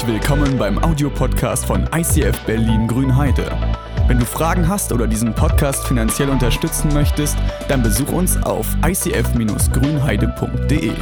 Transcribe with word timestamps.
Herzlich 0.00 0.22
willkommen 0.22 0.56
beim 0.56 0.82
Audiopodcast 0.82 1.66
von 1.66 1.86
ICF 1.94 2.46
Berlin 2.46 2.88
Grünheide. 2.88 3.50
Wenn 4.06 4.18
du 4.18 4.24
Fragen 4.24 4.66
hast 4.66 4.92
oder 4.92 5.06
diesen 5.06 5.34
Podcast 5.34 5.86
finanziell 5.86 6.30
unterstützen 6.30 6.90
möchtest, 6.94 7.36
dann 7.68 7.82
besuch 7.82 8.10
uns 8.10 8.38
auf 8.38 8.66
icf-grünheide.de. 8.82 10.94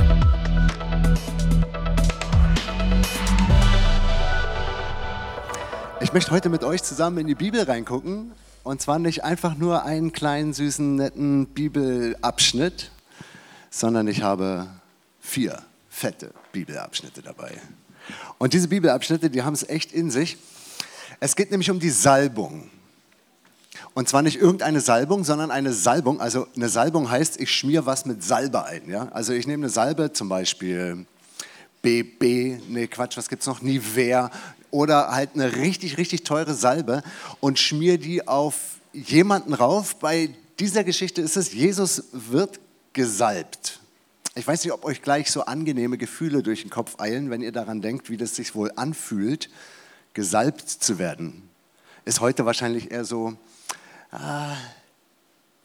Ich 6.01 6.13
möchte 6.13 6.33
heute 6.33 6.49
mit 6.49 6.65
euch 6.65 6.83
zusammen 6.83 7.19
in 7.19 7.29
die 7.29 7.37
Bibel 7.37 7.63
reingucken. 7.63 8.33
Und 8.65 8.83
zwar 8.83 8.99
nicht 8.99 9.23
einfach 9.23 9.57
nur 9.57 9.85
einen 9.85 10.11
kleinen, 10.11 10.53
süßen, 10.53 10.97
netten 10.97 11.47
Bibelabschnitt, 11.47 12.91
sondern 13.71 14.09
ich 14.09 14.25
habe 14.25 14.67
vier 15.21 15.63
fette 15.89 16.33
Bibelabschnitte 16.51 17.23
dabei. 17.23 17.53
Und 18.39 18.53
diese 18.53 18.69
Bibelabschnitte, 18.69 19.31
die 19.31 19.43
haben 19.43 19.55
es 19.55 19.69
echt 19.69 19.93
in 19.93 20.11
sich. 20.11 20.37
Es 21.21 21.37
geht 21.37 21.51
nämlich 21.51 21.71
um 21.71 21.81
die 21.81 21.91
Salbung. 21.91 22.71
Und 23.95 24.09
zwar 24.09 24.23
nicht 24.23 24.37
irgendeine 24.37 24.81
Salbung, 24.81 25.25
sondern 25.25 25.51
eine 25.51 25.73
Salbung. 25.73 26.21
Also 26.21 26.47
eine 26.55 26.69
Salbung 26.69 27.11
heißt, 27.11 27.41
ich 27.41 27.51
schmier 27.51 27.87
was 27.87 28.07
mit 28.07 28.23
Salbe 28.23 28.65
ein. 28.65 28.89
Ja? 28.89 29.09
Also 29.09 29.33
ich 29.33 29.47
nehme 29.47 29.65
eine 29.65 29.71
Salbe, 29.71 30.13
zum 30.13 30.29
Beispiel 30.29 31.05
BB, 31.83 32.61
nee 32.69 32.87
Quatsch, 32.87 33.17
was 33.17 33.29
gibt 33.29 33.43
es 33.43 33.49
noch, 33.49 33.63
Nivea 33.63 34.31
oder 34.71 35.11
halt 35.11 35.31
eine 35.35 35.57
richtig, 35.57 35.97
richtig 35.99 36.25
teure 36.25 36.55
Salbe 36.55 37.03
und 37.41 37.59
schmier 37.59 37.99
die 37.99 38.27
auf 38.27 38.55
jemanden 38.93 39.55
rauf. 39.55 39.97
Bei 39.97 40.31
dieser 40.59 40.85
Geschichte 40.85 41.23
ist 41.23 41.37
es, 41.37 41.53
Jesus 41.53 42.05
wird 42.13 42.61
gesalbt. 42.93 43.78
Ich 44.39 44.47
weiß 44.47 44.63
nicht, 44.63 44.73
ob 44.73 44.85
euch 44.85 45.03
gleich 45.03 45.33
so 45.33 45.47
angenehme 45.47 45.99
Gefühle 45.99 46.45
durch 46.45 46.63
den 46.63 46.71
Kopf 46.71 47.01
eilen, 47.01 47.29
wenn 47.29 47.43
ihr 47.43 47.51
daran 47.51 47.83
denkt, 47.83 48.09
wie 48.09 48.17
das 48.17 48.37
sich 48.37 48.55
wohl 48.55 48.71
anfühlt, 48.77 49.51
gesalbt 50.15 50.69
zu 50.69 51.01
werden. 51.01 51.49
Ist 52.05 52.21
heute 52.21 52.47
wahrscheinlich 52.47 52.93
eher 52.93 53.05
so, 53.05 53.37
ah, 54.13 54.55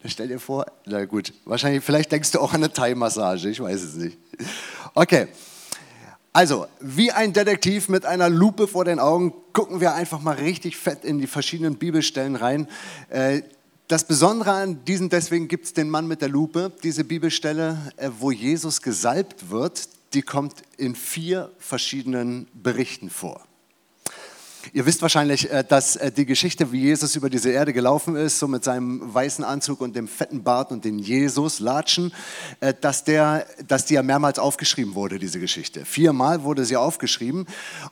stell 0.04 0.26
dir 0.26 0.40
vor, 0.40 0.66
na 0.86 1.04
gut, 1.04 1.32
wahrscheinlich, 1.44 1.84
vielleicht 1.84 2.10
denkst 2.10 2.32
du 2.32 2.40
auch 2.40 2.52
an 2.52 2.64
eine 2.64 2.72
Thai-Massage, 2.72 3.48
ich 3.48 3.60
weiß 3.60 3.80
es 3.80 3.94
nicht. 3.94 4.18
Okay, 4.94 5.28
also, 6.32 6.66
wie 6.80 7.12
ein 7.12 7.32
Detektiv 7.32 7.88
mit 7.88 8.04
einer 8.04 8.28
Lupe 8.28 8.66
vor 8.66 8.84
den 8.84 8.98
Augen 8.98 9.34
gucken 9.52 9.80
wir 9.80 9.94
einfach 9.94 10.20
mal 10.20 10.34
richtig 10.34 10.76
fett 10.76 11.04
in 11.04 11.20
die 11.20 11.28
verschiedenen 11.28 11.76
Bibelstellen 11.76 12.34
rein. 12.34 12.66
Das 13.88 14.04
Besondere 14.04 14.52
an 14.52 14.82
diesen, 14.86 15.10
deswegen 15.10 15.46
gibt 15.46 15.66
es 15.66 15.74
den 15.74 15.90
Mann 15.90 16.06
mit 16.06 16.22
der 16.22 16.30
Lupe, 16.30 16.72
diese 16.82 17.04
Bibelstelle, 17.04 17.92
äh, 17.98 18.08
wo 18.18 18.30
Jesus 18.30 18.80
gesalbt 18.80 19.50
wird, 19.50 19.90
die 20.14 20.22
kommt 20.22 20.62
in 20.78 20.94
vier 20.94 21.52
verschiedenen 21.58 22.46
Berichten 22.54 23.10
vor. 23.10 23.42
Ihr 24.72 24.86
wisst 24.86 25.02
wahrscheinlich, 25.02 25.50
äh, 25.50 25.62
dass 25.68 25.96
äh, 25.96 26.10
die 26.10 26.24
Geschichte, 26.24 26.72
wie 26.72 26.80
Jesus 26.80 27.14
über 27.14 27.28
diese 27.28 27.50
Erde 27.50 27.74
gelaufen 27.74 28.16
ist, 28.16 28.38
so 28.38 28.48
mit 28.48 28.64
seinem 28.64 29.12
weißen 29.12 29.44
Anzug 29.44 29.82
und 29.82 29.94
dem 29.94 30.08
fetten 30.08 30.42
Bart 30.42 30.72
und 30.72 30.86
den 30.86 30.98
Jesus-Latschen, 30.98 32.14
dass, 32.80 33.04
dass 33.04 33.84
die 33.84 33.94
ja 33.94 34.02
mehrmals 34.02 34.38
aufgeschrieben 34.38 34.94
wurde, 34.94 35.18
diese 35.18 35.40
Geschichte. 35.40 35.84
Viermal 35.84 36.42
wurde 36.42 36.64
sie 36.64 36.78
aufgeschrieben. 36.78 37.44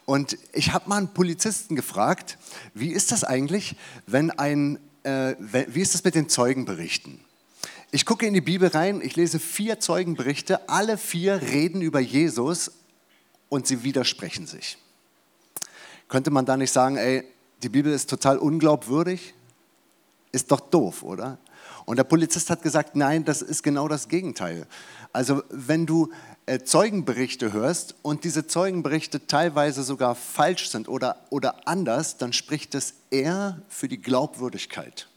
Und 0.07 0.39
ich 0.55 0.73
habe 0.73 0.89
mal 0.89 0.97
einen 0.97 1.13
Polizisten 1.13 1.77
gefragt, 1.77 2.39
wie 2.73 2.93
ist 2.93 3.13
das 3.13 3.25
eigentlich, 3.25 3.77
wenn 4.07 4.31
ein 4.31 4.79
äh, 5.03 5.34
wie 5.39 5.81
ist 5.81 5.95
es 5.95 6.05
mit 6.05 6.14
den 6.14 6.28
Zeugenberichten? 6.28 7.20
Ich 7.91 8.06
gucke 8.06 8.27
in 8.27 8.34
die 8.34 8.41
Bibel 8.41 8.69
rein, 8.69 9.00
ich 9.03 9.17
lese 9.17 9.39
vier 9.39 9.78
Zeugenberichte, 9.78 10.69
alle 10.69 10.97
vier 10.97 11.42
reden 11.42 11.83
über 11.83 12.00
Jesus 12.00 12.72
und 13.48 13.67
sie 13.67 13.84
widersprechen 13.84 14.47
sich. 14.47 14.78
Könnte 16.08 16.30
man 16.30 16.46
da 16.46 16.57
nicht 16.57 16.73
sagen, 16.73 16.96
ey, 16.96 17.24
die 17.62 17.68
Bibel 17.68 17.92
ist 17.92 18.08
total 18.08 18.39
unglaubwürdig? 18.39 19.35
Ist 20.33 20.51
doch 20.51 20.61
doof, 20.61 21.02
oder? 21.02 21.39
Und 21.85 21.96
der 21.96 22.05
Polizist 22.05 22.48
hat 22.48 22.62
gesagt, 22.62 22.96
nein, 22.96 23.24
das 23.24 23.42
ist 23.42 23.62
genau 23.62 23.89
das 23.89 24.08
Gegenteil. 24.08 24.67
Also 25.12 25.42
wenn 25.51 25.85
du 25.85 26.11
Zeugenberichte 26.64 27.53
hörst 27.53 27.95
und 28.03 28.25
diese 28.25 28.47
Zeugenberichte 28.47 29.27
teilweise 29.27 29.85
sogar 29.85 30.14
falsch 30.14 30.70
sind 30.70 30.89
oder, 30.89 31.17
oder 31.30 31.69
anders, 31.69 32.17
dann 32.17 32.33
spricht 32.33 32.75
es 32.75 32.95
eher 33.11 33.63
für 33.69 33.89
die 33.89 34.03
Glaubwürdigkeit. 34.03 35.08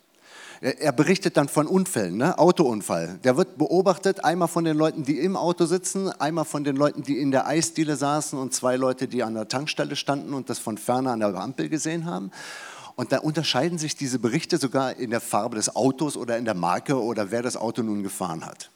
Er 0.62 0.94
berichtet 0.94 1.36
dann 1.36 1.50
von 1.50 1.68
Unfällen, 1.68 2.16
ne? 2.18 2.40
Autounfall. 2.40 3.20
Der 3.24 3.36
wird 3.38 3.58
beobachtet, 3.58 4.24
einmal 4.24 4.48
von 4.48 4.64
den 4.64 4.78
Leuten, 4.78 5.04
die 5.04 5.20
im 5.20 5.36
Auto 5.36 5.66
sitzen, 5.66 6.10
einmal 6.10 6.46
von 6.46 6.64
den 6.64 6.76
Leuten, 6.76 7.04
die 7.04 7.20
in 7.20 7.32
der 7.32 7.46
Eisdiele 7.46 7.98
saßen 7.98 8.40
und 8.40 8.54
zwei 8.54 8.78
Leute, 8.78 9.08
die 9.08 9.22
an 9.24 9.34
der 9.34 9.48
Tankstelle 9.48 9.96
standen 9.96 10.34
und 10.34 10.50
das 10.50 10.60
von 10.60 10.78
ferne 10.78 11.12
an 11.12 11.20
der 11.20 11.36
Ampel 11.36 11.70
gesehen 11.70 12.06
haben. 12.06 12.32
Und 12.96 13.12
da 13.12 13.20
unterscheiden 13.20 13.78
sich 13.78 13.96
diese 13.98 14.20
Berichte 14.20 14.58
sogar 14.58 14.96
in 14.96 15.10
der 15.10 15.20
Farbe 15.20 15.58
des 15.58 15.76
Autos 15.76 16.16
oder 16.16 16.38
in 16.38 16.46
der 16.46 16.56
Marke 16.56 17.02
oder 17.02 17.32
wer 17.32 17.42
das 17.42 17.58
Auto 17.58 17.84
nun 17.84 18.04
gefahren 18.04 18.46
hat. 18.46 18.72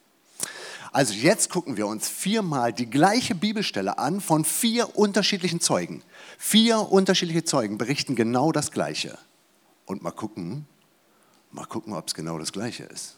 Also 0.91 1.13
jetzt 1.13 1.49
gucken 1.49 1.77
wir 1.77 1.87
uns 1.87 2.07
viermal 2.07 2.73
die 2.73 2.89
gleiche 2.89 3.35
Bibelstelle 3.35 3.97
an 3.97 4.21
von 4.21 4.43
vier 4.43 4.97
unterschiedlichen 4.97 5.61
Zeugen. 5.61 6.01
Vier 6.37 6.91
unterschiedliche 6.91 7.43
Zeugen 7.43 7.77
berichten 7.77 8.15
genau 8.15 8.51
das 8.51 8.71
Gleiche. 8.71 9.17
Und 9.85 10.01
mal 10.01 10.11
gucken, 10.11 10.65
mal 11.51 11.65
gucken, 11.65 11.93
ob 11.93 12.07
es 12.07 12.13
genau 12.15 12.39
das 12.39 12.51
Gleiche 12.51 12.83
ist. 12.83 13.15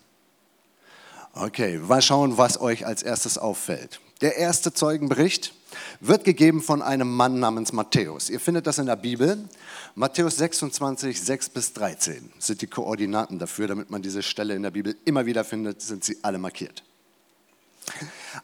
Okay, 1.34 1.78
mal 1.78 2.02
schauen, 2.02 2.38
was 2.38 2.60
euch 2.60 2.86
als 2.86 3.04
erstes 3.04 3.38
auffällt. 3.38 4.02
Der 4.20 4.36
erste 4.36 4.74
Zeugenbericht 4.74 5.54
wird 6.02 6.26
gegeben 6.26 6.62
von 6.62 6.82
einem 6.82 7.10
Mann 7.16 7.40
namens 7.40 7.72
Matthäus. 7.72 8.30
Ihr 8.30 8.42
findet 8.42 8.68
das 8.68 8.80
in 8.80 8.86
der 8.86 8.98
Bibel. 8.98 9.38
Matthäus 9.96 10.36
26, 10.38 11.22
6 11.22 11.50
bis 11.50 11.74
13 11.74 12.34
sind 12.38 12.62
die 12.62 12.68
Koordinaten 12.68 13.40
dafür, 13.40 13.68
damit 13.68 13.90
man 13.90 14.02
diese 14.02 14.22
Stelle 14.22 14.56
in 14.56 14.64
der 14.64 14.72
Bibel 14.72 14.96
immer 15.06 15.26
wieder 15.26 15.46
findet, 15.46 15.82
sind 15.82 16.04
sie 16.04 16.18
alle 16.22 16.38
markiert. 16.38 16.84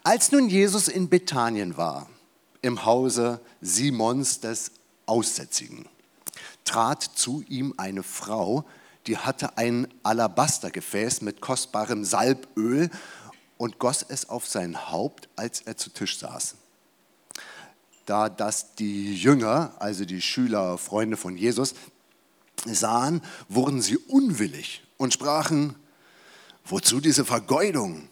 Als 0.03 0.31
nun 0.31 0.49
Jesus 0.49 0.87
in 0.87 1.09
Bethanien 1.09 1.77
war, 1.77 2.09
im 2.61 2.85
Hause 2.85 3.39
Simons 3.61 4.39
des 4.39 4.71
Aussätzigen, 5.05 5.87
trat 6.65 7.03
zu 7.03 7.43
ihm 7.47 7.73
eine 7.77 8.03
Frau, 8.03 8.65
die 9.07 9.17
hatte 9.17 9.57
ein 9.57 9.87
Alabastergefäß 10.03 11.21
mit 11.21 11.39
kostbarem 11.39 12.03
Salböl 12.03 12.89
und 13.57 13.79
goss 13.79 14.05
es 14.07 14.29
auf 14.29 14.47
sein 14.47 14.91
Haupt, 14.91 15.29
als 15.35 15.61
er 15.61 15.77
zu 15.77 15.89
Tisch 15.89 16.19
saß. 16.19 16.55
Da 18.05 18.29
das 18.29 18.75
die 18.75 19.15
Jünger, 19.15 19.73
also 19.79 20.05
die 20.05 20.21
Schüler, 20.21 20.77
Freunde 20.77 21.17
von 21.17 21.37
Jesus, 21.37 21.73
sahen, 22.65 23.21
wurden 23.49 23.81
sie 23.81 23.97
unwillig 23.97 24.83
und 24.97 25.13
sprachen, 25.13 25.75
wozu 26.65 26.99
diese 26.99 27.25
Vergeudung? 27.25 28.09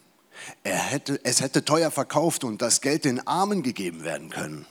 Er 0.62 0.78
hätte, 0.78 1.20
es 1.24 1.40
hätte 1.40 1.64
teuer 1.64 1.90
verkauft 1.90 2.44
und 2.44 2.62
das 2.62 2.80
Geld 2.80 3.04
den 3.04 3.26
Armen 3.26 3.62
gegeben 3.62 4.04
werden 4.04 4.30
können. 4.30 4.66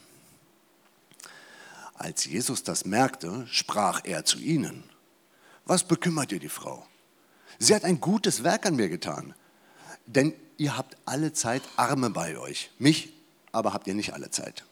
Als 1.95 2.25
Jesus 2.25 2.63
das 2.63 2.85
merkte, 2.85 3.47
sprach 3.49 4.01
er 4.03 4.25
zu 4.25 4.39
ihnen, 4.39 4.83
was 5.65 5.83
bekümmert 5.85 6.31
ihr 6.31 6.39
die 6.39 6.49
Frau? 6.49 6.85
Sie 7.57 7.73
hat 7.73 7.85
ein 7.85 7.99
gutes 7.99 8.43
Werk 8.43 8.65
an 8.65 8.75
mir 8.75 8.89
getan, 8.89 9.33
denn 10.05 10.33
ihr 10.57 10.77
habt 10.77 10.97
alle 11.05 11.33
Zeit 11.33 11.63
Arme 11.77 12.09
bei 12.09 12.37
euch, 12.37 12.69
mich 12.77 13.13
aber 13.51 13.73
habt 13.73 13.87
ihr 13.87 13.93
nicht 13.93 14.13
alle 14.13 14.29
Zeit. 14.29 14.65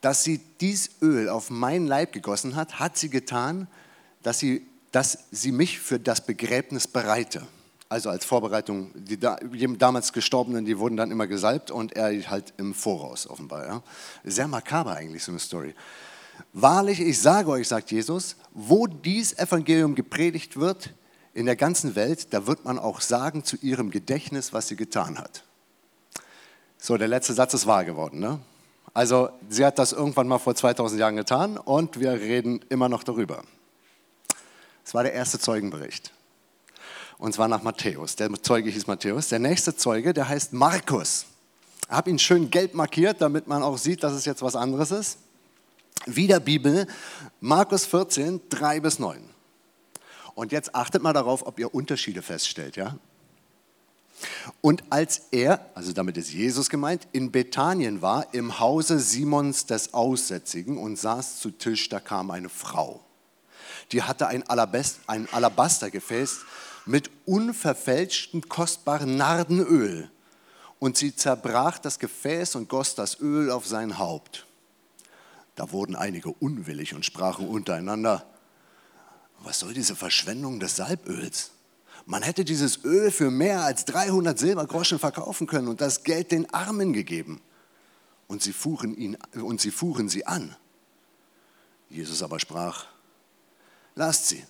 Dass 0.00 0.24
sie 0.24 0.40
dies 0.60 0.90
Öl 1.02 1.28
auf 1.28 1.50
meinen 1.50 1.86
Leib 1.86 2.12
gegossen 2.12 2.56
hat, 2.56 2.80
hat 2.80 2.96
sie 2.96 3.10
getan, 3.10 3.68
dass 4.22 4.38
sie, 4.38 4.66
dass 4.90 5.26
sie 5.30 5.52
mich 5.52 5.78
für 5.78 6.00
das 6.00 6.24
Begräbnis 6.24 6.88
bereite 6.88 7.46
also 7.92 8.08
als 8.08 8.24
Vorbereitung, 8.24 8.90
die 8.94 9.20
da, 9.20 9.36
damals 9.78 10.14
Gestorbenen, 10.14 10.64
die 10.64 10.78
wurden 10.78 10.96
dann 10.96 11.10
immer 11.10 11.26
gesalbt 11.26 11.70
und 11.70 11.92
er 11.92 12.10
halt 12.30 12.54
im 12.56 12.72
Voraus 12.72 13.28
offenbar. 13.28 13.66
Ja. 13.66 13.82
Sehr 14.24 14.48
makaber 14.48 14.96
eigentlich 14.96 15.22
so 15.22 15.30
eine 15.30 15.38
Story. 15.38 15.74
Wahrlich, 16.54 17.00
ich 17.00 17.20
sage 17.20 17.50
euch, 17.50 17.68
sagt 17.68 17.90
Jesus, 17.90 18.36
wo 18.52 18.86
dies 18.86 19.34
Evangelium 19.38 19.94
gepredigt 19.94 20.58
wird 20.58 20.94
in 21.34 21.44
der 21.44 21.54
ganzen 21.54 21.94
Welt, 21.94 22.32
da 22.32 22.46
wird 22.46 22.64
man 22.64 22.78
auch 22.78 23.02
sagen 23.02 23.44
zu 23.44 23.56
ihrem 23.56 23.90
Gedächtnis, 23.90 24.54
was 24.54 24.68
sie 24.68 24.76
getan 24.76 25.18
hat. 25.18 25.44
So, 26.78 26.96
der 26.96 27.08
letzte 27.08 27.34
Satz 27.34 27.52
ist 27.52 27.66
wahr 27.66 27.84
geworden. 27.84 28.20
Ne? 28.20 28.40
Also, 28.94 29.28
sie 29.50 29.66
hat 29.66 29.78
das 29.78 29.92
irgendwann 29.92 30.28
mal 30.28 30.38
vor 30.38 30.54
2000 30.54 30.98
Jahren 30.98 31.16
getan 31.16 31.58
und 31.58 32.00
wir 32.00 32.12
reden 32.12 32.64
immer 32.70 32.88
noch 32.88 33.04
darüber. 33.04 33.44
Das 34.82 34.94
war 34.94 35.02
der 35.02 35.12
erste 35.12 35.38
Zeugenbericht 35.38 36.10
und 37.22 37.32
zwar 37.32 37.46
nach 37.46 37.62
Matthäus. 37.62 38.16
Der 38.16 38.32
Zeuge 38.42 38.68
hieß 38.68 38.88
Matthäus. 38.88 39.28
Der 39.28 39.38
nächste 39.38 39.76
Zeuge, 39.76 40.12
der 40.12 40.28
heißt 40.28 40.52
Markus. 40.52 41.26
Ich 41.82 41.88
habe 41.88 42.10
ihn 42.10 42.18
schön 42.18 42.50
gelb 42.50 42.74
markiert, 42.74 43.20
damit 43.20 43.46
man 43.46 43.62
auch 43.62 43.78
sieht, 43.78 44.02
dass 44.02 44.12
es 44.12 44.24
jetzt 44.24 44.42
was 44.42 44.56
anderes 44.56 44.90
ist. 44.90 45.18
Wieder 46.04 46.40
Bibel, 46.40 46.88
Markus 47.40 47.86
14, 47.86 48.40
3 48.48 48.80
bis 48.80 48.98
9. 48.98 49.22
Und 50.34 50.50
jetzt 50.50 50.74
achtet 50.74 51.04
mal 51.04 51.12
darauf, 51.12 51.46
ob 51.46 51.60
ihr 51.60 51.72
Unterschiede 51.72 52.22
feststellt. 52.22 52.74
Ja? 52.74 52.98
Und 54.60 54.82
als 54.90 55.22
er, 55.30 55.64
also 55.76 55.92
damit 55.92 56.16
ist 56.16 56.32
Jesus 56.32 56.68
gemeint, 56.70 57.06
in 57.12 57.30
Bethanien 57.30 58.02
war, 58.02 58.34
im 58.34 58.58
Hause 58.58 58.98
Simons 58.98 59.66
des 59.66 59.94
Aussätzigen 59.94 60.76
und 60.76 60.98
saß 60.98 61.38
zu 61.38 61.52
Tisch, 61.52 61.88
da 61.88 62.00
kam 62.00 62.32
eine 62.32 62.48
Frau. 62.48 63.00
Die 63.92 64.02
hatte 64.02 64.26
ein, 64.26 64.42
Alabest, 64.48 64.98
ein 65.06 65.28
Alabastergefäß 65.30 66.40
mit 66.86 67.10
unverfälschtem 67.26 68.48
kostbaren 68.48 69.16
Nardenöl. 69.16 70.10
Und 70.78 70.96
sie 70.96 71.14
zerbrach 71.14 71.78
das 71.78 71.98
Gefäß 71.98 72.56
und 72.56 72.68
goss 72.68 72.94
das 72.94 73.20
Öl 73.20 73.50
auf 73.50 73.66
sein 73.66 73.98
Haupt. 73.98 74.46
Da 75.54 75.70
wurden 75.70 75.94
einige 75.94 76.30
unwillig 76.30 76.94
und 76.94 77.04
sprachen 77.04 77.46
untereinander, 77.46 78.26
was 79.40 79.60
soll 79.60 79.74
diese 79.74 79.96
Verschwendung 79.96 80.60
des 80.60 80.76
Salböls? 80.76 81.50
Man 82.06 82.22
hätte 82.22 82.44
dieses 82.44 82.84
Öl 82.84 83.10
für 83.10 83.30
mehr 83.30 83.62
als 83.62 83.84
300 83.84 84.38
Silbergroschen 84.38 84.98
verkaufen 84.98 85.46
können 85.46 85.68
und 85.68 85.80
das 85.80 86.02
Geld 86.02 86.32
den 86.32 86.52
Armen 86.52 86.92
gegeben. 86.92 87.40
Und 88.26 88.42
sie 88.42 88.52
fuhren, 88.52 88.96
ihn, 88.96 89.16
und 89.34 89.60
sie, 89.60 89.70
fuhren 89.70 90.08
sie 90.08 90.26
an. 90.26 90.56
Jesus 91.90 92.22
aber 92.22 92.40
sprach, 92.40 92.86
lasst 93.94 94.28
sie. 94.28 94.44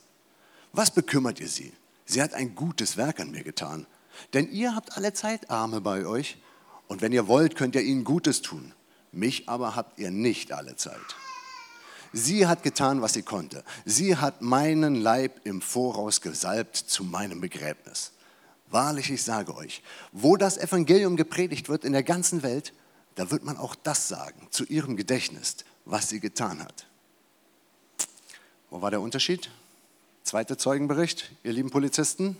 Was 0.72 0.90
bekümmert 0.90 1.40
ihr 1.40 1.48
sie? 1.48 1.72
Sie 2.12 2.20
hat 2.20 2.34
ein 2.34 2.54
gutes 2.54 2.98
Werk 2.98 3.20
an 3.20 3.30
mir 3.30 3.42
getan. 3.42 3.86
Denn 4.34 4.52
ihr 4.52 4.74
habt 4.74 4.98
alle 4.98 5.14
Zeit 5.14 5.48
Arme 5.48 5.80
bei 5.80 6.04
euch. 6.04 6.36
Und 6.86 7.00
wenn 7.00 7.10
ihr 7.10 7.26
wollt, 7.26 7.56
könnt 7.56 7.74
ihr 7.74 7.80
ihnen 7.80 8.04
Gutes 8.04 8.42
tun. 8.42 8.74
Mich 9.12 9.48
aber 9.48 9.76
habt 9.76 9.98
ihr 9.98 10.10
nicht 10.10 10.52
alle 10.52 10.76
Zeit. 10.76 11.00
Sie 12.12 12.46
hat 12.46 12.62
getan, 12.62 13.00
was 13.00 13.14
sie 13.14 13.22
konnte. 13.22 13.64
Sie 13.86 14.18
hat 14.18 14.42
meinen 14.42 14.96
Leib 14.96 15.40
im 15.44 15.62
Voraus 15.62 16.20
gesalbt 16.20 16.76
zu 16.76 17.02
meinem 17.02 17.40
Begräbnis. 17.40 18.12
Wahrlich, 18.68 19.10
ich 19.10 19.22
sage 19.22 19.56
euch, 19.56 19.82
wo 20.12 20.36
das 20.36 20.58
Evangelium 20.58 21.16
gepredigt 21.16 21.70
wird 21.70 21.82
in 21.82 21.94
der 21.94 22.02
ganzen 22.02 22.42
Welt, 22.42 22.74
da 23.14 23.30
wird 23.30 23.42
man 23.42 23.56
auch 23.56 23.74
das 23.74 24.08
sagen, 24.08 24.48
zu 24.50 24.64
ihrem 24.64 24.98
Gedächtnis, 24.98 25.56
was 25.86 26.10
sie 26.10 26.20
getan 26.20 26.62
hat. 26.62 26.86
Wo 28.68 28.82
war 28.82 28.90
der 28.90 29.00
Unterschied? 29.00 29.50
Zweiter 30.24 30.56
Zeugenbericht, 30.56 31.32
ihr 31.42 31.52
lieben 31.52 31.70
Polizisten. 31.70 32.36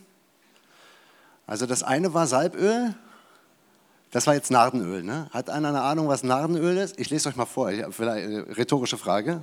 Also 1.47 1.67
das 1.67 1.83
eine 1.83 2.15
war 2.15 2.27
Salböl, 2.27 2.95
das 4.13 4.27
war 4.27 4.35
jetzt 4.35 4.51
Nardenöl. 4.51 5.03
Ne? 5.03 5.29
Hat 5.33 5.51
einer 5.51 5.71
eine 5.71 5.83
Ahnung, 5.83 6.07
was 6.07 6.23
Nardenöl 6.23 6.77
ist? 6.77 6.99
Ich 7.01 7.11
lese 7.11 7.29
euch 7.29 7.37
mal 7.37 7.47
vor, 7.47 7.71
ich 7.71 7.83
habe 7.83 7.93
vielleicht 7.93 8.27
eine 8.27 8.57
rhetorische 8.57 8.99
Frage. 8.99 9.41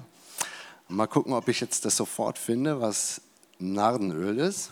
Mal 0.87 1.07
gucken, 1.07 1.33
ob 1.33 1.47
ich 1.49 1.59
jetzt 1.59 1.85
das 1.85 1.97
sofort 1.97 2.37
finde, 2.37 2.79
was 2.79 3.21
Nardenöl 3.59 4.39
ist. 4.39 4.71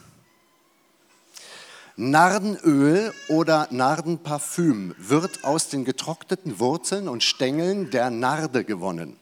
Nardenöl 1.97 3.11
oder 3.27 3.67
Nardenparfüm 3.71 4.95
wird 4.97 5.43
aus 5.43 5.67
den 5.69 5.83
getrockneten 5.83 6.59
Wurzeln 6.59 7.09
und 7.09 7.23
Stängeln 7.23 7.89
der 7.89 8.11
Narde 8.11 8.63
gewonnen. 8.63 9.17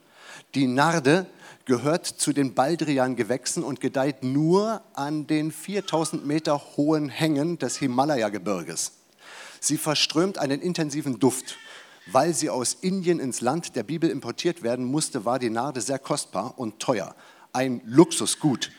Die 0.54 0.68
Narde 0.68 1.26
gehört 1.66 2.06
zu 2.06 2.32
den 2.32 2.54
Baldrian-Gewächsen 2.54 3.64
und 3.64 3.82
gedeiht 3.82 4.24
nur 4.24 4.82
an 4.94 5.28
den 5.28 5.52
4000 5.52 6.26
Meter 6.26 6.62
hohen 6.78 7.10
Hängen 7.10 7.58
des 7.58 7.78
Himalaya-Gebirges. 7.78 8.94
Sie 9.60 9.78
verströmt 9.78 10.38
einen 10.38 10.62
intensiven 10.62 11.20
Duft 11.20 11.58
weil 12.08 12.34
sie 12.34 12.50
aus 12.50 12.74
Indien 12.74 13.20
ins 13.20 13.42
Land 13.42 13.76
der 13.76 13.84
Bibel 13.84 14.10
importiert 14.10 14.64
werden 14.64 14.86
musste, 14.86 15.26
war 15.26 15.40
die 15.40 15.50
Narde 15.50 15.82
sehr 15.82 16.00
kostbar 16.00 16.58
und 16.58 16.80
teuer. 16.80 17.16
Ein 17.52 17.82
Luxusgut. 17.86 18.72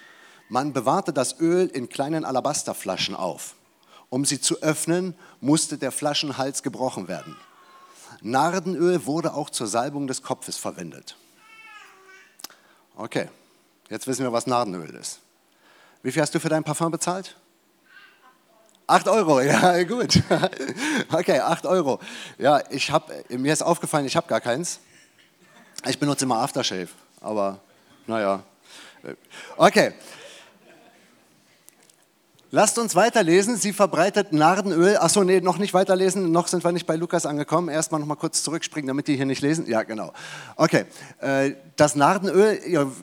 Man 0.48 0.72
bewahrte 0.72 1.12
das 1.12 1.40
Öl 1.40 1.66
in 1.66 1.88
kleinen 1.88 2.24
Alabasterflaschen 2.24 3.16
auf. 3.16 3.56
Um 4.10 4.24
sie 4.24 4.40
zu 4.40 4.62
öffnen, 4.62 5.14
musste 5.40 5.76
der 5.78 5.90
Flaschenhals 5.90 6.62
gebrochen 6.62 7.08
werden. 7.08 7.36
Nardenöl 8.22 9.06
wurde 9.06 9.34
auch 9.34 9.50
zur 9.50 9.66
Salbung 9.66 10.06
des 10.06 10.22
Kopfes 10.22 10.56
verwendet. 10.56 11.16
Okay, 12.98 13.28
jetzt 13.90 14.06
wissen 14.06 14.24
wir, 14.24 14.32
was 14.32 14.46
Nardenöl 14.46 14.88
ist. 14.94 15.20
Wie 16.02 16.10
viel 16.10 16.22
hast 16.22 16.34
du 16.34 16.40
für 16.40 16.48
dein 16.48 16.64
Parfum 16.64 16.90
bezahlt? 16.90 17.36
8 18.86 19.06
Euro, 19.08 19.40
ja 19.42 19.82
gut. 19.82 20.22
Okay, 21.12 21.40
8 21.40 21.66
Euro. 21.66 22.00
Ja, 22.38 22.62
ich 22.70 22.90
hab, 22.90 23.12
mir 23.28 23.52
ist 23.52 23.60
aufgefallen, 23.60 24.06
ich 24.06 24.16
habe 24.16 24.26
gar 24.28 24.40
keins. 24.40 24.80
Ich 25.86 25.98
benutze 25.98 26.24
immer 26.24 26.36
Aftershave, 26.36 26.88
aber 27.20 27.60
naja. 28.06 28.42
Okay. 29.58 29.92
Lasst 32.50 32.78
uns 32.78 32.94
weiterlesen. 32.94 33.56
Sie 33.56 33.72
verbreitet 33.72 34.32
Nardenöl. 34.32 34.96
Achso, 34.98 35.24
nee, 35.24 35.40
noch 35.40 35.58
nicht 35.58 35.74
weiterlesen. 35.74 36.30
Noch 36.30 36.46
sind 36.46 36.64
wir 36.64 36.72
nicht 36.72 36.86
bei 36.86 36.96
Lukas 36.96 37.26
angekommen. 37.26 37.68
Erstmal 37.68 38.00
noch 38.00 38.06
mal 38.06 38.14
kurz 38.14 38.42
zurückspringen, 38.42 38.86
damit 38.86 39.08
die 39.08 39.16
hier 39.16 39.26
nicht 39.26 39.42
lesen. 39.42 39.66
Ja, 39.66 39.82
genau. 39.82 40.12
Okay. 40.56 40.84
Äh, 41.20 41.52
das 41.76 41.96
Nardenöl, 41.96 42.58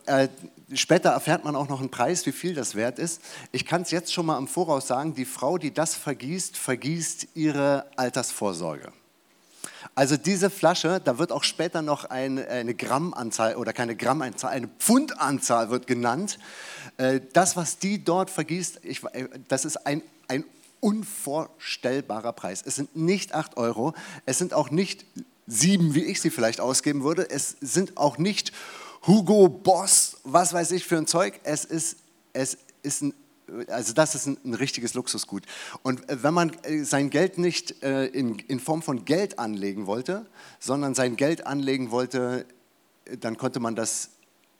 äh, 0.05 0.27
Später 0.75 1.09
erfährt 1.09 1.43
man 1.43 1.55
auch 1.55 1.69
noch 1.69 1.79
einen 1.81 1.91
Preis, 1.91 2.25
wie 2.25 2.31
viel 2.31 2.55
das 2.55 2.73
wert 2.73 2.97
ist. 2.97 3.21
Ich 3.51 3.65
kann 3.65 3.83
es 3.83 3.91
jetzt 3.91 4.11
schon 4.11 4.25
mal 4.25 4.37
im 4.37 4.47
Voraus 4.47 4.87
sagen, 4.87 5.13
die 5.13 5.25
Frau, 5.25 5.57
die 5.57 5.73
das 5.73 5.93
vergießt, 5.93 6.57
vergießt 6.57 7.27
ihre 7.35 7.85
Altersvorsorge. 7.95 8.91
Also 9.95 10.17
diese 10.17 10.49
Flasche, 10.49 11.01
da 11.03 11.17
wird 11.17 11.31
auch 11.31 11.43
später 11.43 11.81
noch 11.81 12.05
eine, 12.05 12.47
eine 12.47 12.73
Grammanzahl 12.73 13.55
oder 13.55 13.73
keine 13.73 13.95
Grammanzahl, 13.95 14.51
eine 14.51 14.69
Pfundanzahl 14.79 15.69
wird 15.69 15.87
genannt. 15.87 16.39
Äh, 16.97 17.21
das, 17.33 17.55
was 17.55 17.77
die 17.79 18.03
dort 18.03 18.29
vergießt, 18.29 18.81
ich, 18.83 19.03
äh, 19.13 19.27
das 19.47 19.65
ist 19.65 19.85
ein, 19.85 20.01
ein 20.27 20.45
unvorstellbarer 20.79 22.33
Preis. 22.33 22.63
Es 22.65 22.75
sind 22.75 22.95
nicht 22.95 23.33
8 23.33 23.57
Euro, 23.57 23.93
es 24.25 24.37
sind 24.37 24.53
auch 24.53 24.69
nicht 24.69 25.05
sieben, 25.47 25.95
wie 25.95 26.03
ich 26.03 26.21
sie 26.21 26.29
vielleicht 26.29 26.59
ausgeben 26.61 27.03
würde, 27.03 27.29
es 27.29 27.55
sind 27.61 27.97
auch 27.97 28.17
nicht 28.17 28.51
Hugo 29.05 29.49
Boss, 29.49 30.17
was 30.23 30.53
weiß 30.53 30.71
ich 30.71 30.85
für 30.85 30.97
ein 30.97 31.07
Zeug. 31.07 31.39
Es 31.43 31.65
ist, 31.65 31.97
es 32.31 32.57
ist 32.83 33.01
ein 33.01 33.13
also 33.67 33.93
das 33.93 34.15
ist 34.15 34.27
ein, 34.27 34.37
ein, 34.43 34.53
richtiges 34.53 34.93
Luxusgut. 34.93 35.43
Und 35.81 36.09
äh, 36.09 36.23
wenn 36.23 36.33
man 36.33 36.51
äh, 36.63 36.83
sein 36.83 37.09
Geld 37.09 37.37
nicht 37.37 37.83
äh, 37.83 38.05
in, 38.05 38.39
in, 38.39 38.59
Form 38.59 38.81
von 38.81 39.05
Geld 39.05 39.39
anlegen 39.39 39.85
wollte, 39.87 40.25
sondern 40.59 40.95
sein 40.95 41.15
Geld 41.15 41.45
anlegen 41.45 41.91
wollte, 41.91 42.45
dann 43.19 43.37
konnte 43.37 43.59
man 43.59 43.75
das 43.75 44.09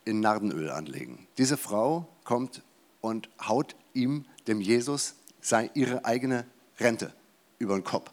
in 0.06 0.20
Nardenöl 0.20 0.70
anlegen. 0.70 1.28
Diese 1.38 1.58
Frau 1.58 2.08
kommt 2.24 2.62
und 3.02 3.30
haut 3.42 3.76
ihm, 3.94 4.26
dem 4.48 4.60
Jesus, 4.60 5.16
seine, 5.42 5.70
ihre 5.74 6.06
eigene 6.06 6.46
Rente 6.80 7.14
über 7.60 7.76
den 7.76 7.84
Kopf. 7.84 8.12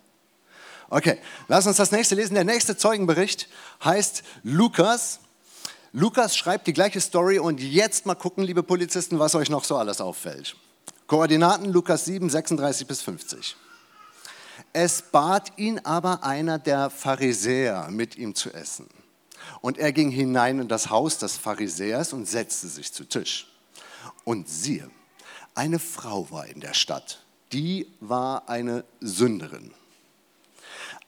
Okay, 0.88 1.18
lass 1.46 1.66
uns 1.66 1.76
das 1.76 1.92
nächste 1.92 2.16
lesen. 2.16 2.34
Der 2.34 2.44
nächste 2.44 2.76
Zeugenbericht 2.76 3.48
heißt 3.84 4.24
Lukas 4.42 5.20
Lukas 5.92 6.36
schreibt 6.36 6.68
die 6.68 6.72
gleiche 6.72 7.00
Story 7.00 7.40
und 7.40 7.60
jetzt 7.60 8.06
mal 8.06 8.14
gucken, 8.14 8.44
liebe 8.44 8.62
Polizisten, 8.62 9.18
was 9.18 9.34
euch 9.34 9.50
noch 9.50 9.64
so 9.64 9.76
alles 9.76 10.00
auffällt. 10.00 10.54
Koordinaten 11.08 11.72
Lukas 11.72 12.04
7, 12.04 12.30
36 12.30 12.86
bis 12.86 13.02
50. 13.02 13.56
Es 14.72 15.02
bat 15.02 15.58
ihn 15.58 15.80
aber 15.80 16.22
einer 16.22 16.60
der 16.60 16.90
Pharisäer, 16.90 17.88
mit 17.90 18.16
ihm 18.16 18.36
zu 18.36 18.52
essen. 18.52 18.86
Und 19.62 19.78
er 19.78 19.92
ging 19.92 20.10
hinein 20.10 20.60
in 20.60 20.68
das 20.68 20.90
Haus 20.90 21.18
des 21.18 21.36
Pharisäers 21.36 22.12
und 22.12 22.28
setzte 22.28 22.68
sich 22.68 22.92
zu 22.92 23.02
Tisch. 23.04 23.48
Und 24.22 24.48
siehe, 24.48 24.88
eine 25.56 25.80
Frau 25.80 26.30
war 26.30 26.46
in 26.46 26.60
der 26.60 26.74
Stadt, 26.74 27.24
die 27.52 27.88
war 27.98 28.48
eine 28.48 28.84
Sünderin. 29.00 29.74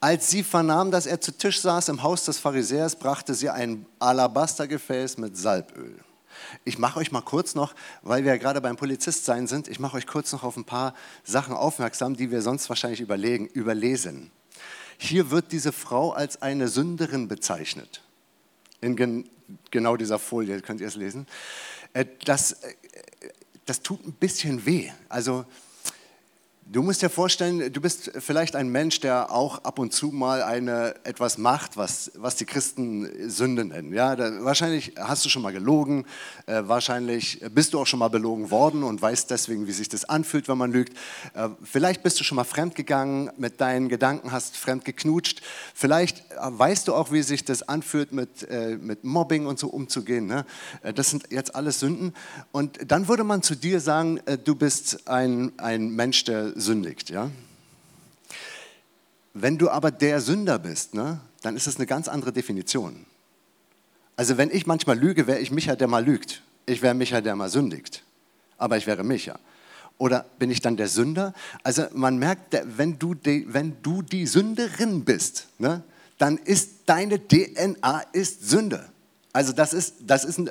Als 0.03 0.29
sie 0.29 0.43
vernahm, 0.43 0.91
dass 0.91 1.05
er 1.05 1.21
zu 1.21 1.31
Tisch 1.31 1.61
saß 1.61 1.87
im 1.87 2.03
Haus 2.03 2.25
des 2.25 2.37
Pharisäers, 2.37 2.97
brachte 2.97 3.33
sie 3.33 3.49
ein 3.49 3.85
Alabastergefäß 3.99 5.17
mit 5.17 5.37
Salböl. 5.37 5.97
Ich 6.65 6.77
mache 6.77 6.99
euch 6.99 7.13
mal 7.13 7.21
kurz 7.21 7.55
noch, 7.55 7.73
weil 8.01 8.25
wir 8.25 8.33
ja 8.33 8.37
gerade 8.37 8.59
beim 8.59 8.75
Polizist 8.75 9.23
sein 9.23 9.47
sind, 9.47 9.69
ich 9.69 9.79
mache 9.79 9.95
euch 9.95 10.05
kurz 10.05 10.33
noch 10.33 10.43
auf 10.43 10.57
ein 10.57 10.65
paar 10.65 10.93
Sachen 11.23 11.55
aufmerksam, 11.55 12.17
die 12.17 12.31
wir 12.31 12.41
sonst 12.41 12.67
wahrscheinlich 12.67 12.99
überlegen, 12.99 13.47
überlesen. 13.47 14.31
Hier 14.97 15.31
wird 15.31 15.53
diese 15.53 15.71
Frau 15.71 16.11
als 16.11 16.41
eine 16.41 16.67
Sünderin 16.67 17.29
bezeichnet. 17.29 18.01
In 18.81 18.97
gen 18.97 19.29
genau 19.71 19.95
dieser 19.95 20.19
Folie, 20.19 20.59
könnt 20.59 20.81
ihr 20.81 20.87
es 20.87 20.97
lesen. 20.97 21.27
Äh, 21.93 22.07
das, 22.25 22.51
äh, 22.51 22.73
das 23.65 23.81
tut 23.81 24.05
ein 24.05 24.11
bisschen 24.11 24.65
weh. 24.65 24.91
Also 25.07 25.45
Du 26.65 26.81
musst 26.81 27.01
dir 27.01 27.09
vorstellen, 27.09 27.73
du 27.73 27.81
bist 27.81 28.11
vielleicht 28.19 28.55
ein 28.55 28.69
Mensch, 28.69 29.01
der 29.01 29.31
auch 29.31 29.65
ab 29.65 29.79
und 29.79 29.91
zu 29.91 30.07
mal 30.07 30.41
eine, 30.41 30.95
etwas 31.03 31.37
macht, 31.37 31.75
was, 31.75 32.11
was 32.15 32.37
die 32.37 32.45
Christen 32.45 33.29
Sünde 33.29 33.65
nennen. 33.65 33.93
Ja, 33.93 34.15
da, 34.15 34.45
wahrscheinlich 34.45 34.93
hast 34.97 35.25
du 35.25 35.29
schon 35.29 35.41
mal 35.41 35.51
gelogen, 35.51 36.05
äh, 36.45 36.61
wahrscheinlich 36.65 37.41
bist 37.51 37.73
du 37.73 37.81
auch 37.81 37.85
schon 37.85 37.99
mal 37.99 38.07
belogen 38.07 38.49
worden 38.49 38.83
und 38.83 39.01
weißt 39.01 39.29
deswegen, 39.29 39.67
wie 39.67 39.73
sich 39.73 39.89
das 39.89 40.05
anfühlt, 40.05 40.47
wenn 40.47 40.57
man 40.57 40.71
lügt. 40.71 40.97
Äh, 41.33 41.49
vielleicht 41.63 42.01
bist 42.01 42.21
du 42.21 42.23
schon 42.23 42.37
mal 42.37 42.45
fremdgegangen 42.45 43.31
mit 43.35 43.59
deinen 43.59 43.89
Gedanken, 43.89 44.31
hast 44.31 44.55
fremd 44.55 44.85
geknutscht. 44.85 45.41
Vielleicht 45.75 46.19
äh, 46.31 46.35
weißt 46.39 46.87
du 46.87 46.95
auch, 46.95 47.11
wie 47.11 47.23
sich 47.23 47.43
das 47.43 47.67
anfühlt, 47.67 48.13
mit, 48.13 48.49
äh, 48.49 48.77
mit 48.77 49.03
Mobbing 49.03 49.47
und 49.47 49.59
so 49.59 49.67
umzugehen. 49.67 50.27
Ne? 50.27 50.45
Äh, 50.81 50.93
das 50.93 51.09
sind 51.09 51.25
jetzt 51.29 51.55
alles 51.55 51.81
Sünden. 51.81 52.13
Und 52.53 52.79
dann 52.89 53.09
würde 53.09 53.25
man 53.25 53.43
zu 53.43 53.53
dir 53.53 53.81
sagen, 53.81 54.21
äh, 54.25 54.37
du 54.37 54.55
bist 54.55 55.09
ein, 55.09 55.51
ein 55.57 55.89
Mensch, 55.89 56.23
der 56.23 56.52
sündigt. 56.55 57.09
Ja? 57.09 57.31
Wenn 59.33 59.57
du 59.57 59.69
aber 59.69 59.91
der 59.91 60.21
Sünder 60.21 60.59
bist, 60.59 60.93
ne, 60.93 61.19
dann 61.41 61.55
ist 61.55 61.67
es 61.67 61.77
eine 61.77 61.85
ganz 61.85 62.07
andere 62.07 62.31
Definition. 62.31 63.05
Also 64.15 64.37
wenn 64.37 64.51
ich 64.51 64.67
manchmal 64.67 64.97
lüge, 64.97 65.27
wäre 65.27 65.39
ich 65.39 65.51
Micha, 65.51 65.75
der 65.75 65.87
mal 65.87 66.03
lügt. 66.03 66.43
Ich 66.65 66.81
wäre 66.81 66.93
Micha, 66.93 67.21
der 67.21 67.35
mal 67.35 67.49
sündigt. 67.49 68.03
Aber 68.57 68.77
ich 68.77 68.85
wäre 68.85 69.03
Micha. 69.03 69.39
Oder 69.97 70.25
bin 70.37 70.51
ich 70.51 70.61
dann 70.61 70.77
der 70.77 70.87
Sünder? 70.87 71.33
Also 71.63 71.85
man 71.93 72.17
merkt, 72.17 72.55
wenn 72.77 72.99
du 72.99 73.13
die, 73.15 73.45
wenn 73.51 73.81
du 73.81 74.01
die 74.01 74.27
Sünderin 74.27 75.03
bist, 75.03 75.47
ne, 75.57 75.83
dann 76.17 76.37
ist 76.37 76.69
deine 76.85 77.19
DNA 77.27 78.01
ist 78.11 78.47
Sünde. 78.49 78.89
Also 79.33 79.51
das 79.51 79.73
ist, 79.73 79.95
das 80.01 80.25
ist, 80.25 80.37
ein, 80.37 80.49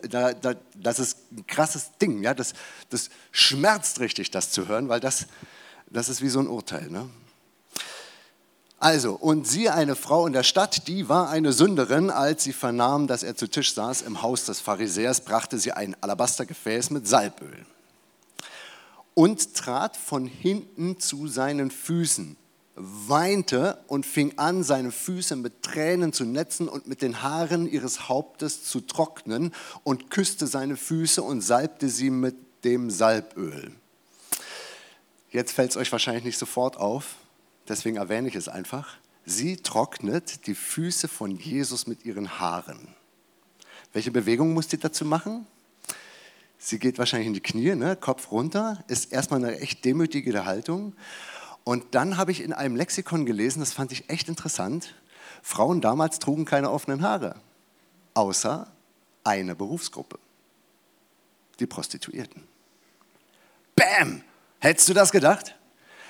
das 0.75 0.99
ist 0.99 1.19
ein 1.31 1.47
krasses 1.47 1.93
Ding. 2.01 2.23
Ja? 2.23 2.35
Das, 2.35 2.53
das 2.91 3.11
schmerzt 3.31 4.01
richtig, 4.01 4.33
das 4.33 4.51
zu 4.51 4.67
hören, 4.67 4.89
weil 4.89 4.99
das, 4.99 5.27
das 5.93 6.09
ist 6.09 6.23
wie 6.23 6.29
so 6.29 6.41
ein 6.41 6.49
Urteil. 6.49 6.89
Ne? 6.91 7.09
Also, 8.79 9.15
und 9.15 9.47
siehe 9.47 9.73
eine 9.75 9.95
Frau 9.95 10.27
in 10.27 10.33
der 10.33 10.43
Stadt, 10.43 10.89
die 10.89 11.09
war 11.09 11.31
eine 11.31 11.53
Sünderin, 11.53 12.11
als 12.11 12.45
sie 12.45 12.53
vernahm, 12.53 13.07
dass 13.07 13.23
er 13.23 13.37
zu 13.37 13.47
Tisch 13.47 13.75
saß 13.75 14.03
im 14.03 14.23
Haus 14.23 14.47
des 14.47 14.61
Pharisäers, 14.61 15.21
brachte 15.21 15.59
sie 15.59 15.73
ein 15.73 15.97
Alabastergefäß 16.01 16.91
mit 16.91 17.07
Salböl 17.07 17.65
und 19.15 19.55
trat 19.55 19.97
von 19.97 20.27
hinten 20.27 20.99
zu 20.99 21.29
seinen 21.29 21.71
Füßen, 21.71 22.37
weinte 22.75 23.79
und 23.87 24.07
fing 24.07 24.39
an, 24.39 24.63
seine 24.63 24.91
Füße 24.91 25.37
mit 25.37 25.63
Tränen 25.63 26.13
zu 26.13 26.25
netzen 26.25 26.69
und 26.69 26.87
mit 26.87 27.03
den 27.03 27.23
Haaren 27.23 27.69
ihres 27.69 28.09
Hauptes 28.09 28.65
zu 28.65 28.81
trocknen 28.81 29.53
und 29.85 30.11
küsste 30.11 30.47
seine 30.47 30.77
Füße 30.77 31.23
und 31.23 31.43
salbte 31.43 31.89
sie 31.89 32.11
mit 32.11 32.35
dem 32.65 32.91
Salböl. 32.91 33.73
Jetzt 35.33 35.53
fällt 35.53 35.71
es 35.71 35.77
euch 35.79 35.91
wahrscheinlich 35.91 36.25
nicht 36.25 36.39
sofort 36.39 36.77
auf, 36.77 37.17
deswegen 37.67 37.97
erwähne 37.97 38.29
ich 38.29 38.35
es 38.35 38.49
einfach. 38.49 38.97
Sie 39.25 39.57
trocknet 39.57 40.47
die 40.47 40.55
Füße 40.55 41.09
von 41.09 41.31
Jesus 41.31 41.87
mit 41.87 42.05
ihren 42.05 42.39
Haaren. 42.39 42.89
Welche 43.95 44.11
Bewegung 44.11 44.53
muss 44.53 44.69
sie 44.69 44.77
dazu 44.77 45.07
machen? 45.07 45.47
Sie 46.59 46.79
geht 46.79 46.99
wahrscheinlich 46.99 47.29
in 47.29 47.35
die 47.35 47.41
Knie, 47.41 47.75
ne? 47.75 47.97
Kopf 47.97 48.31
runter, 48.31 48.85
ist 48.89 49.11
erstmal 49.11 49.43
eine 49.43 49.59
echt 49.59 49.87
demütige 49.87 50.45
Haltung. 50.45 50.95
Und 51.65 51.95
dann 51.95 52.19
habe 52.19 52.31
ich 52.31 52.43
in 52.43 52.53
einem 52.53 52.77
Lexikon 52.77 53.25
gelesen, 53.25 53.61
das 53.61 53.73
fand 53.73 53.91
ich 53.91 54.11
echt 54.11 54.29
interessant, 54.29 54.95
Frauen 55.43 55.81
damals 55.81 56.19
trugen 56.19 56.45
keine 56.45 56.71
offenen 56.71 57.01
Haare, 57.01 57.37
außer 58.13 58.71
eine 59.25 59.55
Berufsgruppe, 59.55 60.19
die 61.59 61.67
Prostituierten. 61.67 62.43
Bäm! 63.75 64.23
Hättest 64.63 64.89
du 64.89 64.95
das 64.95 65.11
gedacht? 65.11 65.57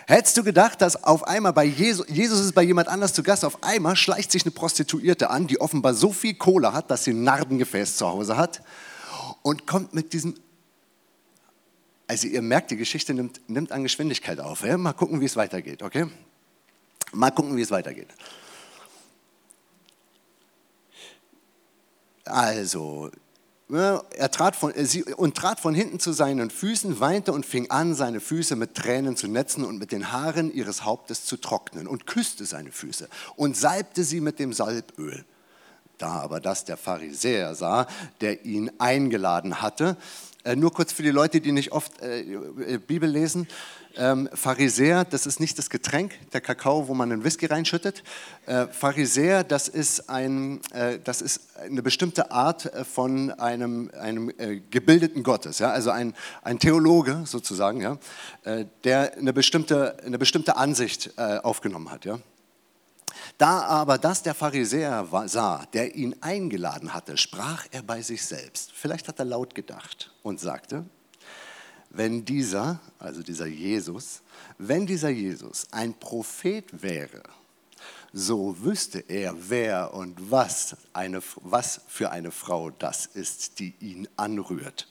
Hättest 0.07 0.37
du 0.37 0.45
gedacht, 0.45 0.83
dass 0.83 1.05
auf 1.05 1.27
einmal 1.27 1.55
bei 1.55 1.65
Jesus, 1.65 2.07
Jesus 2.11 2.39
ist 2.39 2.53
bei 2.53 2.63
jemand 2.63 2.87
anders 2.87 3.15
zu 3.15 3.23
Gast, 3.23 3.47
auf 3.47 3.63
einmal 3.63 3.97
schleicht 3.97 4.31
sich 4.31 4.45
eine 4.45 4.51
Prostituierte 4.51 5.31
an, 5.31 5.47
die 5.47 5.59
offenbar 5.59 5.95
so 5.95 6.13
viel 6.13 6.35
Kohle 6.35 6.75
hat, 6.75 6.91
dass 6.91 7.05
sie 7.05 7.13
ein 7.13 7.25
Nardengefäß 7.25 7.97
zu 7.97 8.07
Hause 8.07 8.37
hat 8.37 8.61
und 9.41 9.67
kommt 9.67 9.95
mit 9.95 10.13
diesem... 10.13 10.35
Also 12.07 12.27
ihr 12.27 12.43
merkt, 12.43 12.71
die 12.71 12.77
Geschichte 12.77 13.15
nimmt, 13.15 13.41
nimmt 13.49 13.73
an 13.73 13.85
Geschwindigkeit 13.85 14.39
auf. 14.39 14.65
Ja? 14.65 14.77
Mal 14.77 14.93
gucken, 14.93 15.23
wie 15.23 15.25
es 15.25 15.37
weitergeht, 15.37 15.83
okay? 15.83 16.09
Mal 17.13 17.31
gucken, 17.31 17.57
wie 17.57 17.63
es 17.63 17.71
weitergeht. 17.71 18.09
Also, 22.27 23.11
er 23.79 24.31
trat 24.31 24.57
von, 24.57 24.73
sie, 24.85 25.03
und 25.05 25.37
trat 25.37 25.61
von 25.61 25.75
hinten 25.75 25.99
zu 25.99 26.13
seinen 26.13 26.51
Füßen, 26.51 27.01
weinte 27.01 27.33
und 27.33 27.47
fing 27.47 27.71
an, 27.71 27.95
seine 27.95 28.21
Füße 28.21 28.57
mit 28.57 28.75
Tränen 28.75 29.17
zu 29.17 29.29
netzen 29.29 29.65
und 29.65 29.79
mit 29.79 29.93
den 29.93 30.13
Haaren 30.13 30.53
ihres 30.53 30.85
Hauptes 30.85 31.25
zu 31.25 31.37
trocknen 31.37 31.87
und 31.87 32.07
küsste 32.07 32.45
seine 32.45 32.73
Füße 32.73 33.09
und 33.37 33.57
salbte 33.57 34.05
sie 34.05 34.21
mit 34.21 34.39
dem 34.39 34.53
Salböl. 34.53 35.25
Da 35.99 36.21
aber 36.21 36.41
das 36.41 36.65
der 36.65 36.77
Pharisäer 36.77 37.55
sah, 37.55 37.87
der 38.21 38.45
ihn 38.45 38.71
eingeladen 38.79 39.63
hatte, 39.63 39.97
äh, 40.45 40.57
nur 40.57 40.73
kurz 40.73 40.93
für 40.93 41.03
die 41.03 41.11
Leute, 41.11 41.41
die 41.41 41.53
nicht 41.53 41.73
oft 41.73 42.01
äh, 42.03 42.79
Bibel 42.87 43.09
lesen, 43.09 43.47
ähm, 43.97 44.29
Pharisäer, 44.33 45.05
das 45.05 45.27
ist 45.27 45.41
nicht 45.41 45.59
das 45.59 45.69
Getränk, 45.71 46.13
der 46.33 46.41
Kakao, 46.41 46.89
wo 46.89 46.95
man 46.95 47.13
einen 47.13 47.25
Whisky 47.25 47.47
reinschüttet. 47.47 48.03
Äh, 48.47 48.67
Pharisäer, 48.69 49.45
das 49.45 49.69
ist, 49.69 50.09
ein, 50.09 50.61
äh, 50.73 50.99
das 51.03 51.21
ist 51.21 51.57
eine 51.61 51.83
bestimmte 51.83 52.31
Art 52.31 52.67
äh, 52.67 52.85
von 52.85 53.31
einem, 53.33 53.91
einem 53.99 54.31
äh, 54.39 54.61
gebildeten 54.71 55.23
Gottes, 55.23 55.59
ja? 55.59 55.71
also 55.71 55.91
ein, 55.91 56.15
ein 56.43 56.59
Theologe 56.59 57.23
sozusagen, 57.27 57.81
ja? 57.81 57.99
Äh, 58.45 58.67
der 58.85 59.17
eine 59.17 59.33
bestimmte, 59.33 59.97
eine 60.05 60.19
bestimmte 60.19 60.57
Ansicht 60.57 61.11
äh, 61.17 61.39
aufgenommen 61.39 61.91
hat. 61.91 62.05
Ja? 62.05 62.19
Da 63.43 63.63
aber 63.63 63.99
das 63.99 64.23
der 64.23 64.35
Pharisäer 64.35 65.05
sah, 65.27 65.67
der 65.73 65.97
ihn 65.97 66.15
eingeladen 66.21 66.95
hatte, 66.95 67.17
sprach 67.17 67.67
er 67.73 67.83
bei 67.83 68.01
sich 68.01 68.25
selbst. 68.25 68.71
Vielleicht 68.71 69.09
hat 69.09 69.19
er 69.19 69.25
laut 69.25 69.57
gedacht 69.57 70.15
und 70.23 70.39
sagte, 70.39 70.85
wenn 71.91 72.25
dieser, 72.25 72.79
also 73.01 73.21
dieser 73.21 73.47
Jesus, 73.47 74.23
wenn 74.59 74.87
dieser 74.87 75.09
Jesus 75.09 75.67
ein 75.73 75.93
Prophet 75.95 76.85
wäre, 76.85 77.21
so 78.13 78.63
wüsste 78.63 79.01
er, 79.09 79.35
wer 79.37 79.93
und 79.93 80.31
was, 80.31 80.77
eine, 80.93 81.21
was 81.41 81.81
für 81.89 82.13
eine 82.13 82.31
Frau 82.31 82.71
das 82.71 83.07
ist, 83.07 83.59
die 83.59 83.75
ihn 83.81 84.07
anrührt. 84.17 84.87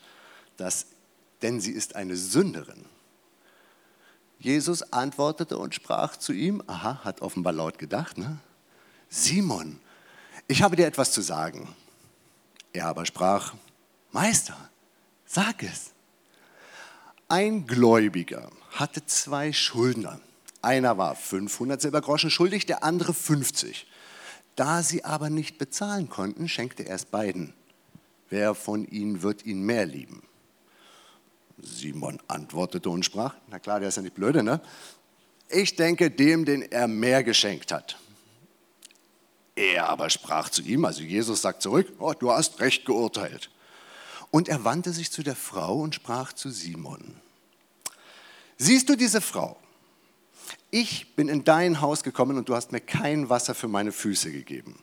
Das, 0.57 0.87
denn 1.41 1.61
sie 1.61 1.71
ist 1.71 1.95
eine 1.95 2.17
Sünderin. 2.17 2.83
Jesus 4.41 4.81
antwortete 4.91 5.59
und 5.59 5.75
sprach 5.75 6.17
zu 6.17 6.33
ihm, 6.33 6.63
aha, 6.65 7.01
hat 7.03 7.21
offenbar 7.21 7.53
laut 7.53 7.77
gedacht, 7.77 8.17
ne? 8.17 8.39
Simon, 9.07 9.79
ich 10.47 10.63
habe 10.63 10.75
dir 10.75 10.87
etwas 10.87 11.11
zu 11.11 11.21
sagen. 11.21 11.69
Er 12.73 12.87
aber 12.87 13.05
sprach, 13.05 13.53
Meister, 14.11 14.57
sag 15.25 15.61
es. 15.61 15.91
Ein 17.27 17.67
Gläubiger 17.67 18.49
hatte 18.71 19.05
zwei 19.05 19.53
Schuldner. 19.53 20.19
Einer 20.63 20.97
war 20.97 21.15
500 21.15 21.79
Silbergroschen 21.79 22.31
schuldig, 22.31 22.65
der 22.65 22.83
andere 22.83 23.13
50. 23.13 23.85
Da 24.55 24.81
sie 24.81 25.05
aber 25.05 25.29
nicht 25.29 25.59
bezahlen 25.59 26.09
konnten, 26.09 26.49
schenkte 26.49 26.83
er 26.83 26.95
es 26.95 27.05
beiden. 27.05 27.53
Wer 28.29 28.55
von 28.55 28.85
ihnen 28.85 29.21
wird 29.21 29.45
ihn 29.45 29.61
mehr 29.61 29.85
lieben? 29.85 30.23
Simon 31.63 32.19
antwortete 32.27 32.89
und 32.89 33.03
sprach, 33.03 33.35
na 33.49 33.59
klar, 33.59 33.79
der 33.79 33.89
ist 33.89 33.95
ja 33.95 34.01
nicht 34.01 34.15
blöde, 34.15 34.43
ne? 34.43 34.61
Ich 35.49 35.75
denke 35.75 36.09
dem, 36.09 36.45
den 36.45 36.61
er 36.61 36.87
mehr 36.87 37.23
geschenkt 37.23 37.71
hat. 37.71 37.97
Er 39.55 39.89
aber 39.89 40.09
sprach 40.09 40.49
zu 40.49 40.61
ihm, 40.61 40.85
also 40.85 41.03
Jesus 41.03 41.41
sagt 41.41 41.61
zurück, 41.61 41.91
oh, 41.99 42.13
du 42.13 42.31
hast 42.31 42.59
recht 42.61 42.85
geurteilt. 42.85 43.49
Und 44.31 44.47
er 44.47 44.63
wandte 44.63 44.93
sich 44.93 45.11
zu 45.11 45.23
der 45.23 45.35
Frau 45.35 45.79
und 45.81 45.95
sprach 45.95 46.31
zu 46.33 46.49
Simon, 46.49 47.15
siehst 48.57 48.87
du 48.87 48.95
diese 48.95 49.19
Frau? 49.19 49.57
Ich 50.69 51.15
bin 51.15 51.27
in 51.27 51.43
dein 51.43 51.81
Haus 51.81 52.01
gekommen 52.01 52.37
und 52.37 52.47
du 52.47 52.55
hast 52.55 52.71
mir 52.71 52.79
kein 52.79 53.29
Wasser 53.29 53.53
für 53.53 53.67
meine 53.67 53.91
Füße 53.91 54.31
gegeben. 54.31 54.79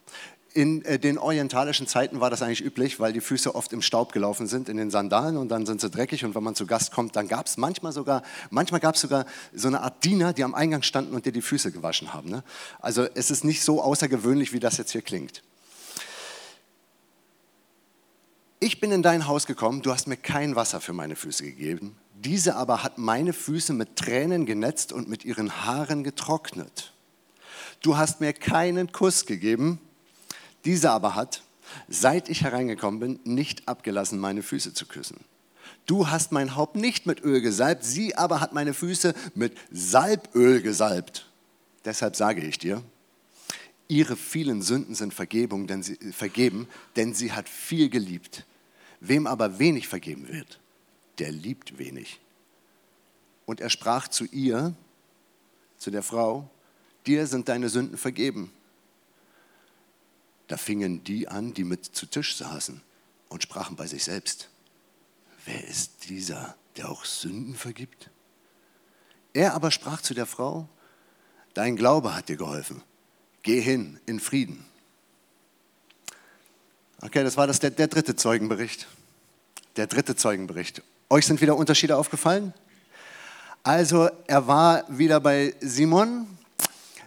In 0.59 0.85
äh, 0.87 0.99
den 0.99 1.19
orientalischen 1.19 1.87
Zeiten 1.87 2.19
war 2.19 2.31
das 2.31 2.43
eigentlich 2.43 2.65
üblich, 2.65 2.99
weil 2.99 3.13
die 3.13 3.21
Füße 3.21 3.55
oft 3.55 3.73
im 3.73 3.81
Staub 3.81 4.11
gelaufen 4.11 4.49
sind, 4.49 4.69
in 4.69 4.77
den 4.77 4.91
Sandalen 4.91 5.37
und 5.37 5.51
dann 5.51 5.67
sind 5.67 5.81
sie 5.81 5.89
dreckig 5.89 6.25
und 6.25 6.35
wenn 6.35 6.43
man 6.43 6.57
zu 6.57 6.67
Gast 6.67 6.91
kommt, 6.91 7.15
dann 7.15 7.29
gab 7.29 7.47
es 7.47 7.59
manchmal 7.59 7.93
sogar, 7.93 8.25
manchmal 8.51 8.81
gab 8.81 8.97
es 8.97 9.03
sogar 9.03 9.25
so 9.55 9.69
eine 9.69 9.83
Art 9.83 10.03
Diener, 10.03 10.33
die 10.33 10.43
am 10.43 10.57
Eingang 10.57 10.83
standen 10.83 11.15
und 11.15 11.27
dir 11.27 11.31
die 11.31 11.43
Füße 11.43 11.71
gewaschen 11.71 12.13
haben. 12.13 12.29
Ne? 12.29 12.43
Also 12.81 13.07
es 13.15 13.31
ist 13.31 13.45
nicht 13.45 13.63
so 13.63 13.81
außergewöhnlich, 13.81 14.53
wie 14.53 14.59
das 14.59 14.79
jetzt 14.79 14.91
hier 14.91 15.03
klingt. 15.03 15.45
Ich 18.59 18.81
bin 18.81 18.91
in 18.91 19.05
dein 19.05 19.29
Haus 19.29 19.47
gekommen, 19.47 19.83
du 19.83 19.93
hast 19.93 20.09
mir 20.09 20.17
kein 20.17 20.57
Wasser 20.57 20.81
für 20.81 20.93
meine 20.93 21.15
Füße 21.15 21.45
gegeben. 21.45 21.95
Diese 22.17 22.57
aber 22.57 22.83
hat 22.83 22.99
meine 22.99 23.33
Füße 23.33 23.75
mit 23.75 23.95
Tränen 23.95 24.45
genetzt 24.45 24.93
und 24.93 25.09
mit 25.09 25.25
ihren 25.25 25.65
Haaren 25.65 26.03
getrocknet. 26.03 26.95
Du 27.81 27.97
hast 27.97 28.21
mir 28.21 28.33
keinen 28.33 28.91
Kuss 28.91 29.25
gegeben, 29.25 29.81
diese 30.65 30.91
aber 30.91 31.15
hat, 31.15 31.43
seit 31.89 32.29
ich 32.29 32.43
hereingekommen 32.43 33.01
bin, 33.01 33.21
nicht 33.25 33.69
abgelassen, 33.69 34.19
meine 34.19 34.43
Füße 34.43 34.75
zu 34.75 34.87
küssen. 34.87 35.19
Du 35.87 36.09
hast 36.09 36.33
mein 36.33 36.57
Haupt 36.57 36.77
nicht 36.77 37.07
mit 37.07 37.23
Öl 37.23 37.41
gesalbt, 37.41 37.85
sie 37.85 38.17
aber 38.17 38.41
hat 38.41 38.53
meine 38.53 38.75
Füße 38.75 39.15
mit 39.35 39.57
Salböl 39.71 40.61
gesalbt. 40.61 41.27
Deshalb 41.85 42.17
sage 42.17 42.43
ich 42.43 42.59
dir, 42.59 42.83
ihre 43.89 44.17
vielen 44.17 44.63
Sünden 44.63 44.95
sind 44.95 45.15
Vergebung, 45.15 45.67
denn 45.67 45.83
sie, 45.83 45.97
vergeben, 46.13 46.69
denn 46.97 47.15
sie 47.15 47.33
hat 47.33 47.49
viel 47.49 47.89
geliebt. 47.89 48.45
Wem 49.01 49.27
aber 49.27 49.59
wenig 49.59 49.89
vergeben 49.89 50.29
wird, 50.29 50.61
der 51.19 51.31
liebt 51.31 51.79
wenig. 51.79 52.21
Und 53.47 53.61
er 53.61 53.71
sprach 53.71 54.09
zu 54.09 54.25
ihr, 54.27 54.75
zu 55.79 55.91
der 55.91 56.03
Frau, 56.03 56.51
dir 57.07 57.27
sind 57.27 57.49
deine 57.49 57.71
Sünden 57.71 57.97
vergeben. 57.97 58.53
Da 60.49 60.57
fingen 60.57 61.05
die 61.05 61.29
an, 61.29 61.55
die 61.55 61.65
mit 61.65 61.85
zu 61.85 62.07
Tisch 62.07 62.37
saßen 62.37 62.81
und 63.29 63.43
sprachen 63.43 63.77
bei 63.77 63.87
sich 63.87 64.05
selbst, 64.05 64.49
wer 65.45 65.67
ist 65.69 66.09
dieser, 66.09 66.57
der 66.77 66.89
auch 66.89 67.05
Sünden 67.05 67.55
vergibt? 67.55 68.11
Er 69.35 69.55
aber 69.55 69.71
sprach 69.71 70.01
zu 70.01 70.15
der 70.15 70.27
Frau, 70.27 70.69
dein 71.53 71.77
Glaube 71.77 72.15
hat 72.15 72.31
dir 72.31 72.37
geholfen, 72.37 72.83
geh 73.43 73.61
hin 73.61 74.01
in 74.07 74.21
Frieden. 74.21 74.65
Okay, 77.03 77.23
das 77.23 77.37
war 77.37 77.47
das, 77.47 77.61
der, 77.61 77.71
der 77.71 77.87
dritte 77.87 78.17
Zeugenbericht. 78.17 78.89
Der 79.77 79.87
dritte 79.87 80.17
Zeugenbericht. 80.17 80.83
Euch 81.11 81.27
sind 81.27 81.41
wieder 81.41 81.57
Unterschiede 81.57 81.97
aufgefallen? 81.97 82.53
Also, 83.63 84.09
er 84.27 84.47
war 84.47 84.85
wieder 84.89 85.21
bei 85.21 85.55
Simon. 85.61 86.27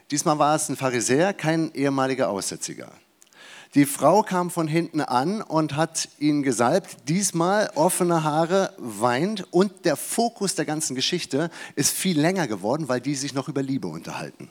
Diesmal 0.10 0.40
war 0.40 0.56
es 0.56 0.70
ein 0.70 0.78
Pharisäer, 0.78 1.34
kein 1.34 1.74
ehemaliger 1.74 2.30
Aussätziger. 2.30 2.92
Die 3.74 3.86
Frau 3.86 4.22
kam 4.22 4.52
von 4.52 4.68
hinten 4.68 5.00
an 5.00 5.42
und 5.42 5.78
hat 5.78 6.10
ihn 6.20 6.44
gesalbt. 6.44 7.08
Diesmal 7.08 7.72
offene 7.76 8.26
Haare, 8.26 8.74
weint 8.78 9.46
und 9.52 9.86
der 9.86 9.96
Fokus 9.96 10.56
der 10.56 10.66
ganzen 10.66 10.94
Geschichte 10.94 11.50
ist 11.76 11.92
viel 11.92 12.20
länger 12.20 12.48
geworden, 12.48 12.90
weil 12.90 13.00
die 13.00 13.16
sich 13.16 13.34
noch 13.34 13.48
über 13.48 13.64
Liebe 13.64 13.88
unterhalten. 13.88 14.50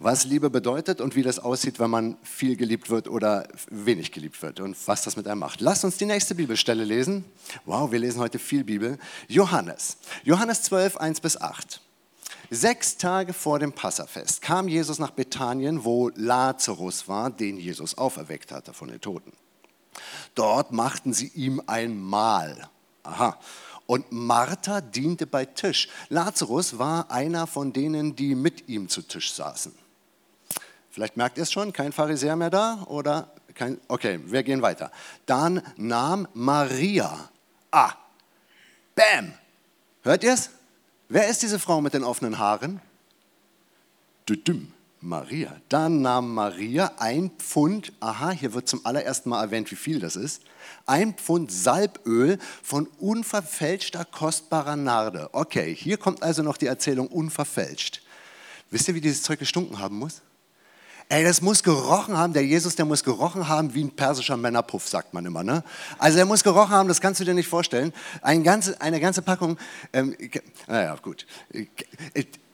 Was 0.00 0.24
Liebe 0.24 0.50
bedeutet 0.50 1.00
und 1.00 1.14
wie 1.14 1.22
das 1.22 1.38
aussieht, 1.38 1.78
wenn 1.78 1.90
man 1.90 2.16
viel 2.24 2.56
geliebt 2.56 2.90
wird 2.90 3.08
oder 3.08 3.46
wenig 3.70 4.10
geliebt 4.10 4.42
wird 4.42 4.58
und 4.58 4.76
was 4.86 5.02
das 5.02 5.16
mit 5.16 5.28
einem 5.28 5.38
macht. 5.38 5.60
Lasst 5.60 5.84
uns 5.84 5.96
die 5.96 6.06
nächste 6.06 6.34
Bibelstelle 6.34 6.82
lesen. 6.82 7.24
Wow, 7.66 7.92
wir 7.92 8.00
lesen 8.00 8.20
heute 8.20 8.40
viel 8.40 8.64
Bibel. 8.64 8.98
Johannes. 9.28 9.96
Johannes 10.24 10.62
12, 10.62 10.96
1 10.96 11.20
bis 11.20 11.40
8. 11.40 11.80
Sechs 12.50 12.96
Tage 12.96 13.32
vor 13.32 13.58
dem 13.58 13.72
Passafest 13.72 14.40
kam 14.40 14.68
Jesus 14.68 14.98
nach 14.98 15.10
Bethanien, 15.10 15.84
wo 15.84 16.10
Lazarus 16.14 17.08
war, 17.08 17.30
den 17.30 17.56
Jesus 17.56 17.98
auferweckt 17.98 18.52
hatte 18.52 18.72
von 18.72 18.88
den 18.88 19.00
Toten. 19.00 19.32
Dort 20.34 20.72
machten 20.72 21.12
sie 21.12 21.28
ihm 21.28 21.62
ein 21.66 21.98
Mahl. 21.98 22.68
Aha. 23.02 23.38
Und 23.86 24.10
Martha 24.10 24.80
diente 24.80 25.26
bei 25.26 25.44
Tisch. 25.44 25.88
Lazarus 26.08 26.78
war 26.78 27.10
einer 27.10 27.46
von 27.46 27.72
denen, 27.72 28.16
die 28.16 28.34
mit 28.34 28.68
ihm 28.68 28.88
zu 28.88 29.02
Tisch 29.02 29.32
saßen. 29.32 29.72
Vielleicht 30.90 31.16
merkt 31.16 31.38
ihr 31.38 31.42
es 31.42 31.52
schon, 31.52 31.72
kein 31.72 31.92
Pharisäer 31.92 32.36
mehr 32.36 32.50
da 32.50 32.84
oder 32.86 33.32
kein, 33.54 33.80
okay, 33.88 34.20
wir 34.24 34.42
gehen 34.42 34.62
weiter. 34.62 34.90
Dann 35.24 35.62
nahm 35.76 36.28
Maria, 36.34 37.30
ah, 37.70 37.92
bam, 38.94 39.32
hört 40.02 40.24
ihr 40.24 40.34
es? 40.34 40.50
Wer 41.08 41.28
ist 41.28 41.42
diese 41.42 41.60
Frau 41.60 41.80
mit 41.80 41.94
den 41.94 42.02
offenen 42.02 42.38
Haaren? 42.38 42.80
Düdüm, 44.28 44.72
Maria. 45.00 45.54
Dann 45.68 46.02
nahm 46.02 46.34
Maria 46.34 46.92
ein 46.98 47.30
Pfund, 47.38 47.92
aha, 48.00 48.32
hier 48.32 48.54
wird 48.54 48.68
zum 48.68 48.84
allerersten 48.84 49.28
Mal 49.28 49.44
erwähnt, 49.44 49.70
wie 49.70 49.76
viel 49.76 50.00
das 50.00 50.16
ist, 50.16 50.42
ein 50.84 51.14
Pfund 51.14 51.52
Salböl 51.52 52.38
von 52.60 52.88
unverfälschter, 52.98 54.04
kostbarer 54.04 54.74
Narde. 54.74 55.28
Okay, 55.32 55.72
hier 55.76 55.96
kommt 55.96 56.24
also 56.24 56.42
noch 56.42 56.56
die 56.56 56.66
Erzählung 56.66 57.06
unverfälscht. 57.06 58.02
Wisst 58.72 58.88
ihr, 58.88 58.96
wie 58.96 59.00
dieses 59.00 59.22
Zeug 59.22 59.38
gestunken 59.38 59.78
haben 59.78 59.98
muss? 59.98 60.22
Ey, 61.08 61.22
das 61.22 61.40
muss 61.40 61.62
gerochen 61.62 62.16
haben, 62.16 62.32
der 62.32 62.44
Jesus, 62.44 62.74
der 62.74 62.84
muss 62.84 63.04
gerochen 63.04 63.46
haben 63.46 63.72
wie 63.74 63.84
ein 63.84 63.94
persischer 63.94 64.36
Männerpuff, 64.36 64.88
sagt 64.88 65.14
man 65.14 65.24
immer. 65.24 65.44
Ne? 65.44 65.62
Also 65.98 66.18
er 66.18 66.26
muss 66.26 66.42
gerochen 66.42 66.70
haben, 66.70 66.88
das 66.88 67.00
kannst 67.00 67.20
du 67.20 67.24
dir 67.24 67.34
nicht 67.34 67.46
vorstellen. 67.48 67.92
Ein 68.22 68.42
ganze, 68.42 68.80
eine 68.80 68.98
ganze 68.98 69.22
Packung, 69.22 69.56
ähm, 69.92 70.16
naja, 70.66 70.96
gut. 71.00 71.24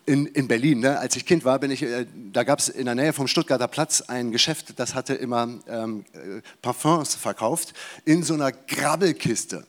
In, 0.05 0.27
in 0.27 0.49
Berlin, 0.49 0.81
ne? 0.81 0.99
als 0.99 1.17
ich 1.17 1.25
Kind 1.25 1.47
war, 1.47 1.59
bin 1.61 1.71
ich, 1.71 1.83
äh, 1.83 2.05
da 2.31 2.45
gab 2.45 2.59
es 2.59 2.69
in 2.69 2.85
der 2.85 2.95
Nähe 2.95 3.15
vom 3.15 3.27
Stuttgarter 3.27 3.69
Platz 3.69 4.03
ein 4.03 4.33
Geschäft, 4.33 4.79
das 4.79 4.95
hatte 4.95 5.15
immer 5.15 5.49
ähm, 5.67 6.05
äh, 6.13 6.43
Parfums 6.61 7.15
verkauft 7.15 7.73
in 8.05 8.23
so 8.23 8.35
einer 8.35 8.53
Grabbelkiste. 8.53 9.65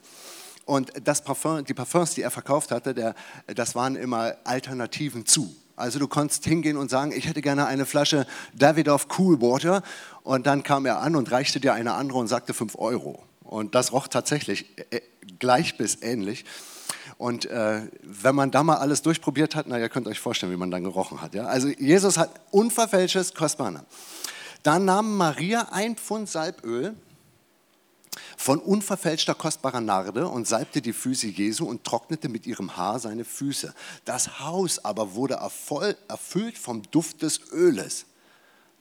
Und 0.65 0.91
das 1.05 1.23
Parfum, 1.23 1.63
die 1.63 1.73
Parfums, 1.73 2.15
die 2.15 2.21
er 2.21 2.31
verkauft 2.31 2.71
hatte, 2.71 2.93
der, 2.93 3.15
das 3.47 3.75
waren 3.75 3.95
immer 3.95 4.35
Alternativen 4.43 5.25
zu. 5.25 5.55
Also 5.75 5.99
du 5.99 6.07
konntest 6.07 6.45
hingehen 6.45 6.77
und 6.77 6.89
sagen, 6.89 7.11
ich 7.11 7.27
hätte 7.27 7.41
gerne 7.41 7.65
eine 7.65 7.85
Flasche 7.85 8.27
Davidoff 8.53 9.07
Cool 9.17 9.41
Water 9.41 9.81
und 10.23 10.45
dann 10.45 10.63
kam 10.63 10.85
er 10.85 10.99
an 10.99 11.15
und 11.15 11.31
reichte 11.31 11.59
dir 11.59 11.73
eine 11.73 11.93
andere 11.93 12.19
und 12.19 12.27
sagte 12.27 12.53
5 12.53 12.75
Euro. 12.77 13.23
Und 13.41 13.75
das 13.75 13.91
roch 13.91 14.07
tatsächlich 14.07 14.65
äh, 14.91 15.01
gleich 15.39 15.77
bis 15.77 16.01
ähnlich. 16.01 16.45
Und 17.17 17.45
äh, 17.45 17.81
wenn 18.03 18.35
man 18.35 18.51
da 18.51 18.63
mal 18.63 18.77
alles 18.77 19.01
durchprobiert 19.01 19.55
hat, 19.55 19.65
na, 19.67 19.79
ihr 19.79 19.89
könnt 19.89 20.07
euch 20.07 20.19
vorstellen, 20.19 20.51
wie 20.51 20.57
man 20.57 20.71
dann 20.71 20.83
gerochen 20.83 21.21
hat. 21.21 21.33
Ja? 21.33 21.45
Also 21.45 21.67
Jesus 21.67 22.17
hat 22.17 22.29
unverfälschtes 22.51 23.33
Kostbarer. 23.33 23.83
Dann 24.63 24.85
nahm 24.85 25.17
Maria 25.17 25.67
ein 25.71 25.95
Pfund 25.95 26.29
Salböl 26.29 26.95
von 28.43 28.59
unverfälschter 28.59 29.35
kostbarer 29.35 29.79
Narde 29.79 30.27
und 30.27 30.49
salbte 30.49 30.81
die 30.81 30.91
Füße 30.91 31.27
Jesu 31.27 31.65
und 31.65 31.85
trocknete 31.85 32.27
mit 32.27 32.45
ihrem 32.45 32.75
Haar 32.75 32.99
seine 32.99 33.23
Füße. 33.23 33.73
Das 34.03 34.41
Haus 34.41 34.83
aber 34.83 35.13
wurde 35.13 35.35
erfüllt 36.09 36.57
vom 36.57 36.83
Duft 36.91 37.21
des 37.21 37.39
Öles. 37.53 38.05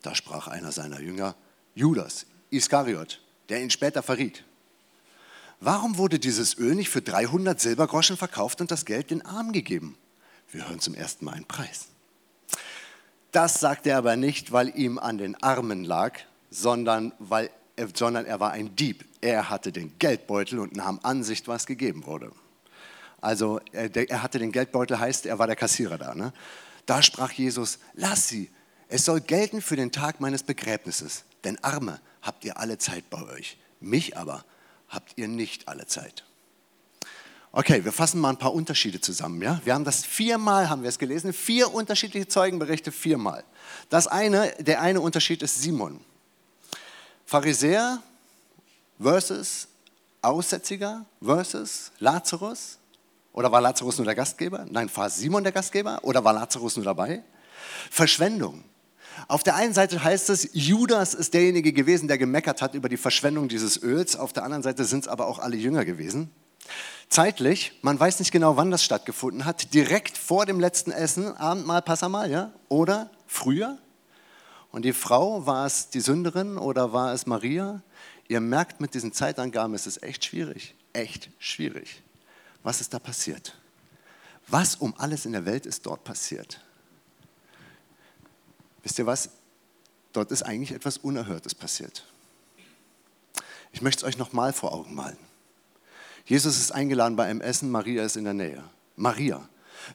Da 0.02 0.16
sprach 0.16 0.48
einer 0.48 0.72
seiner 0.72 1.00
Jünger, 1.00 1.36
Judas 1.76 2.26
Iskariot, 2.50 3.20
der 3.50 3.62
ihn 3.62 3.70
später 3.70 4.02
verriet. 4.02 4.42
Warum 5.60 5.96
wurde 5.96 6.18
dieses 6.18 6.58
Öl 6.58 6.74
nicht 6.74 6.90
für 6.90 7.00
300 7.00 7.60
Silbergroschen 7.60 8.16
verkauft 8.16 8.60
und 8.60 8.72
das 8.72 8.84
Geld 8.84 9.12
den 9.12 9.24
Armen 9.24 9.52
gegeben? 9.52 9.96
Wir 10.50 10.68
hören 10.68 10.80
zum 10.80 10.94
ersten 10.94 11.24
Mal 11.24 11.34
einen 11.34 11.46
Preis. 11.46 11.86
Das 13.30 13.60
sagte 13.60 13.90
er 13.90 13.98
aber 13.98 14.16
nicht, 14.16 14.50
weil 14.50 14.76
ihm 14.76 14.98
an 14.98 15.18
den 15.18 15.40
Armen 15.40 15.84
lag, 15.84 16.18
sondern 16.50 17.12
weil 17.20 17.48
sondern 17.94 18.26
er 18.26 18.40
war 18.40 18.52
ein 18.52 18.74
Dieb. 18.76 19.04
Er 19.20 19.50
hatte 19.50 19.72
den 19.72 19.98
Geldbeutel 19.98 20.58
und 20.58 20.76
nahm 20.76 21.00
an 21.02 21.22
sich, 21.22 21.46
was 21.48 21.66
gegeben 21.66 22.06
wurde. 22.06 22.32
Also 23.20 23.60
er 23.72 24.22
hatte 24.22 24.38
den 24.38 24.50
Geldbeutel, 24.50 24.98
heißt, 24.98 25.26
er 25.26 25.38
war 25.38 25.46
der 25.46 25.56
Kassierer 25.56 25.96
da. 25.96 26.14
Ne? 26.14 26.32
Da 26.86 27.02
sprach 27.02 27.30
Jesus, 27.32 27.78
lass 27.94 28.28
sie, 28.28 28.50
es 28.88 29.04
soll 29.04 29.20
gelten 29.20 29.62
für 29.62 29.76
den 29.76 29.92
Tag 29.92 30.20
meines 30.20 30.42
Begräbnisses, 30.42 31.24
denn 31.44 31.62
Arme 31.62 32.00
habt 32.20 32.44
ihr 32.44 32.58
alle 32.58 32.78
Zeit 32.78 33.08
bei 33.10 33.22
euch, 33.22 33.56
mich 33.80 34.16
aber 34.16 34.44
habt 34.88 35.12
ihr 35.16 35.28
nicht 35.28 35.68
alle 35.68 35.86
Zeit. 35.86 36.24
Okay, 37.52 37.84
wir 37.84 37.92
fassen 37.92 38.20
mal 38.20 38.30
ein 38.30 38.38
paar 38.38 38.54
Unterschiede 38.54 39.00
zusammen. 39.00 39.40
Ja? 39.40 39.60
Wir 39.64 39.74
haben 39.74 39.84
das 39.84 40.04
viermal, 40.04 40.68
haben 40.68 40.82
wir 40.82 40.88
es 40.88 40.98
gelesen, 40.98 41.32
vier 41.32 41.72
unterschiedliche 41.72 42.26
Zeugenberichte, 42.26 42.90
viermal. 42.90 43.44
Das 43.88 44.06
eine, 44.06 44.52
der 44.58 44.80
eine 44.80 45.00
Unterschied 45.00 45.42
ist 45.42 45.62
Simon. 45.62 46.00
Pharisäer 47.32 48.02
versus 49.00 49.66
Aussätziger 50.20 51.06
versus 51.22 51.90
Lazarus? 51.98 52.76
Oder 53.32 53.50
war 53.50 53.62
Lazarus 53.62 53.96
nur 53.96 54.04
der 54.04 54.14
Gastgeber? 54.14 54.66
Nein, 54.68 54.90
war 54.94 55.08
Simon 55.08 55.42
der 55.42 55.50
Gastgeber? 55.50 56.00
Oder 56.02 56.22
war 56.22 56.34
Lazarus 56.34 56.76
nur 56.76 56.84
dabei? 56.84 57.22
Verschwendung. 57.90 58.62
Auf 59.28 59.42
der 59.42 59.54
einen 59.54 59.72
Seite 59.72 60.04
heißt 60.04 60.28
es, 60.28 60.50
Judas 60.52 61.14
ist 61.14 61.32
derjenige 61.32 61.72
gewesen, 61.72 62.06
der 62.06 62.18
gemeckert 62.18 62.60
hat 62.60 62.74
über 62.74 62.90
die 62.90 62.98
Verschwendung 62.98 63.48
dieses 63.48 63.82
Öls. 63.82 64.14
Auf 64.14 64.34
der 64.34 64.44
anderen 64.44 64.62
Seite 64.62 64.84
sind 64.84 65.04
es 65.04 65.08
aber 65.08 65.26
auch 65.26 65.38
alle 65.38 65.56
Jünger 65.56 65.86
gewesen. 65.86 66.30
Zeitlich, 67.08 67.78
man 67.80 67.98
weiß 67.98 68.18
nicht 68.18 68.32
genau, 68.32 68.58
wann 68.58 68.70
das 68.70 68.84
stattgefunden 68.84 69.46
hat, 69.46 69.72
direkt 69.72 70.18
vor 70.18 70.44
dem 70.44 70.60
letzten 70.60 70.90
Essen, 70.90 71.34
Abendmahl, 71.34 71.80
Passamal, 71.80 72.30
ja? 72.30 72.52
Oder 72.68 73.10
früher? 73.26 73.78
Und 74.72 74.84
die 74.84 74.94
Frau, 74.94 75.46
war 75.46 75.66
es 75.66 75.90
die 75.90 76.00
Sünderin 76.00 76.56
oder 76.58 76.92
war 76.92 77.12
es 77.12 77.26
Maria? 77.26 77.82
Ihr 78.26 78.40
merkt, 78.40 78.80
mit 78.80 78.94
diesen 78.94 79.12
Zeitangaben 79.12 79.74
ist 79.74 79.86
es 79.86 80.02
echt 80.02 80.24
schwierig. 80.24 80.74
Echt 80.94 81.30
schwierig. 81.38 82.02
Was 82.62 82.80
ist 82.80 82.94
da 82.94 82.98
passiert? 82.98 83.58
Was 84.48 84.76
um 84.76 84.94
alles 84.96 85.26
in 85.26 85.32
der 85.32 85.44
Welt 85.44 85.66
ist 85.66 85.84
dort 85.86 86.04
passiert? 86.04 86.64
Wisst 88.82 88.98
ihr 88.98 89.06
was? 89.06 89.28
Dort 90.12 90.30
ist 90.30 90.42
eigentlich 90.42 90.72
etwas 90.72 90.98
Unerhörtes 90.98 91.54
passiert. 91.54 92.06
Ich 93.72 93.82
möchte 93.82 94.04
es 94.04 94.08
euch 94.08 94.18
nochmal 94.18 94.52
vor 94.52 94.72
Augen 94.72 94.94
malen. 94.94 95.18
Jesus 96.24 96.58
ist 96.58 96.72
eingeladen 96.72 97.16
bei 97.16 97.24
einem 97.24 97.40
Essen, 97.40 97.70
Maria 97.70 98.04
ist 98.04 98.16
in 98.16 98.24
der 98.24 98.34
Nähe. 98.34 98.62
Maria, 98.96 99.48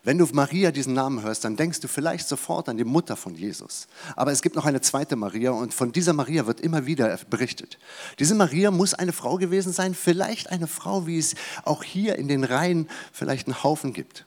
wenn 0.04 0.18
du 0.18 0.26
Maria 0.32 0.72
diesen 0.72 0.94
Namen 0.94 1.22
hörst, 1.22 1.44
dann 1.44 1.56
denkst 1.56 1.80
du 1.80 1.88
vielleicht 1.88 2.28
sofort 2.28 2.70
an 2.70 2.78
die 2.78 2.84
Mutter 2.84 3.16
von 3.16 3.36
Jesus. 3.36 3.88
Aber 4.16 4.32
es 4.32 4.42
gibt 4.42 4.56
noch 4.56 4.66
eine 4.66 4.82
zweite 4.82 5.16
Maria 5.16 5.52
und 5.52 5.74
von 5.74 5.92
dieser 5.92 6.14
Maria 6.14 6.48
wird 6.48 6.62
immer 6.62 6.86
wieder 6.86 7.18
berichtet. 7.30 7.78
Diese 8.20 8.36
Maria 8.36 8.72
muss 8.72 8.94
eine 8.94 9.14
Frau 9.14 9.38
gewesen 9.38 9.74
sein, 9.74 9.94
vielleicht 9.94 10.50
eine 10.50 10.68
Frau, 10.68 11.08
wie 11.08 11.18
es 11.18 11.36
auch 11.64 11.84
hier 11.84 12.18
in 12.18 12.28
den 12.28 12.44
Reihen 12.44 12.88
vielleicht 13.12 13.48
einen 13.48 13.64
Haufen 13.64 13.94
gibt. 13.94 14.26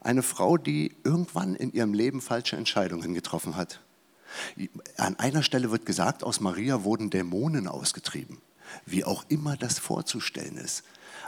Eine 0.00 0.22
Frau, 0.22 0.56
die 0.56 0.94
irgendwann 1.04 1.56
in 1.56 1.72
ihrem 1.72 1.92
Leben 1.92 2.20
falsche 2.20 2.56
Entscheidungen 2.56 3.14
getroffen 3.14 3.56
hat. 3.56 3.80
An 4.96 5.18
einer 5.18 5.42
Stelle 5.42 5.70
wird 5.70 5.86
gesagt, 5.86 6.22
aus 6.22 6.40
Maria 6.40 6.84
wurden 6.84 7.10
Dämonen 7.10 7.68
ausgetrieben. 7.68 8.38
Wie 8.84 9.04
auch 9.04 9.24
immer 9.28 9.56
das 9.56 9.78
vorzustellen 9.78 10.56
ist. 10.56 10.82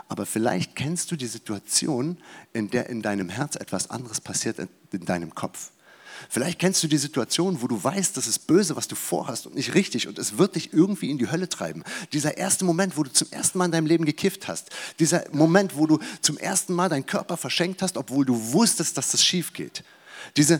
Aber 0.09 0.25
vielleicht 0.25 0.75
kennst 0.75 1.11
du 1.11 1.15
die 1.15 1.27
Situation, 1.27 2.17
in 2.51 2.69
der 2.69 2.89
in 2.89 3.01
deinem 3.01 3.29
Herz 3.29 3.55
etwas 3.55 3.89
anderes 3.89 4.19
passiert 4.19 4.57
in 4.91 5.05
deinem 5.05 5.33
Kopf. 5.33 5.71
Vielleicht 6.27 6.59
kennst 6.59 6.83
du 6.83 6.87
die 6.87 6.97
Situation, 6.97 7.61
wo 7.61 7.67
du 7.67 7.81
weißt, 7.81 8.17
das 8.17 8.27
ist 8.27 8.39
böse, 8.47 8.75
was 8.75 8.87
du 8.87 8.95
vorhast 8.95 9.45
und 9.45 9.55
nicht 9.55 9.73
richtig 9.75 10.07
und 10.07 10.19
es 10.19 10.37
wird 10.37 10.55
dich 10.55 10.73
irgendwie 10.73 11.09
in 11.09 11.17
die 11.17 11.31
Hölle 11.31 11.47
treiben. 11.47 11.83
Dieser 12.11 12.37
erste 12.37 12.65
Moment, 12.65 12.97
wo 12.97 13.03
du 13.03 13.13
zum 13.13 13.29
ersten 13.31 13.57
Mal 13.57 13.65
in 13.65 13.71
deinem 13.71 13.85
Leben 13.85 14.03
gekifft 14.03 14.47
hast. 14.47 14.69
Dieser 14.99 15.23
Moment, 15.31 15.77
wo 15.77 15.87
du 15.87 15.99
zum 16.21 16.37
ersten 16.37 16.73
Mal 16.73 16.89
deinen 16.89 17.05
Körper 17.05 17.37
verschenkt 17.37 17.81
hast, 17.81 17.95
obwohl 17.95 18.25
du 18.25 18.51
wusstest, 18.51 18.97
dass 18.97 19.11
das 19.11 19.23
schief 19.23 19.53
geht. 19.53 19.83
Diese 20.35 20.59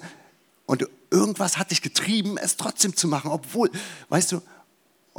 Und 0.66 0.88
irgendwas 1.10 1.58
hat 1.58 1.72
dich 1.72 1.82
getrieben, 1.82 2.38
es 2.38 2.56
trotzdem 2.56 2.96
zu 2.96 3.08
machen, 3.08 3.32
obwohl, 3.32 3.72
weißt 4.10 4.32
du, 4.32 4.42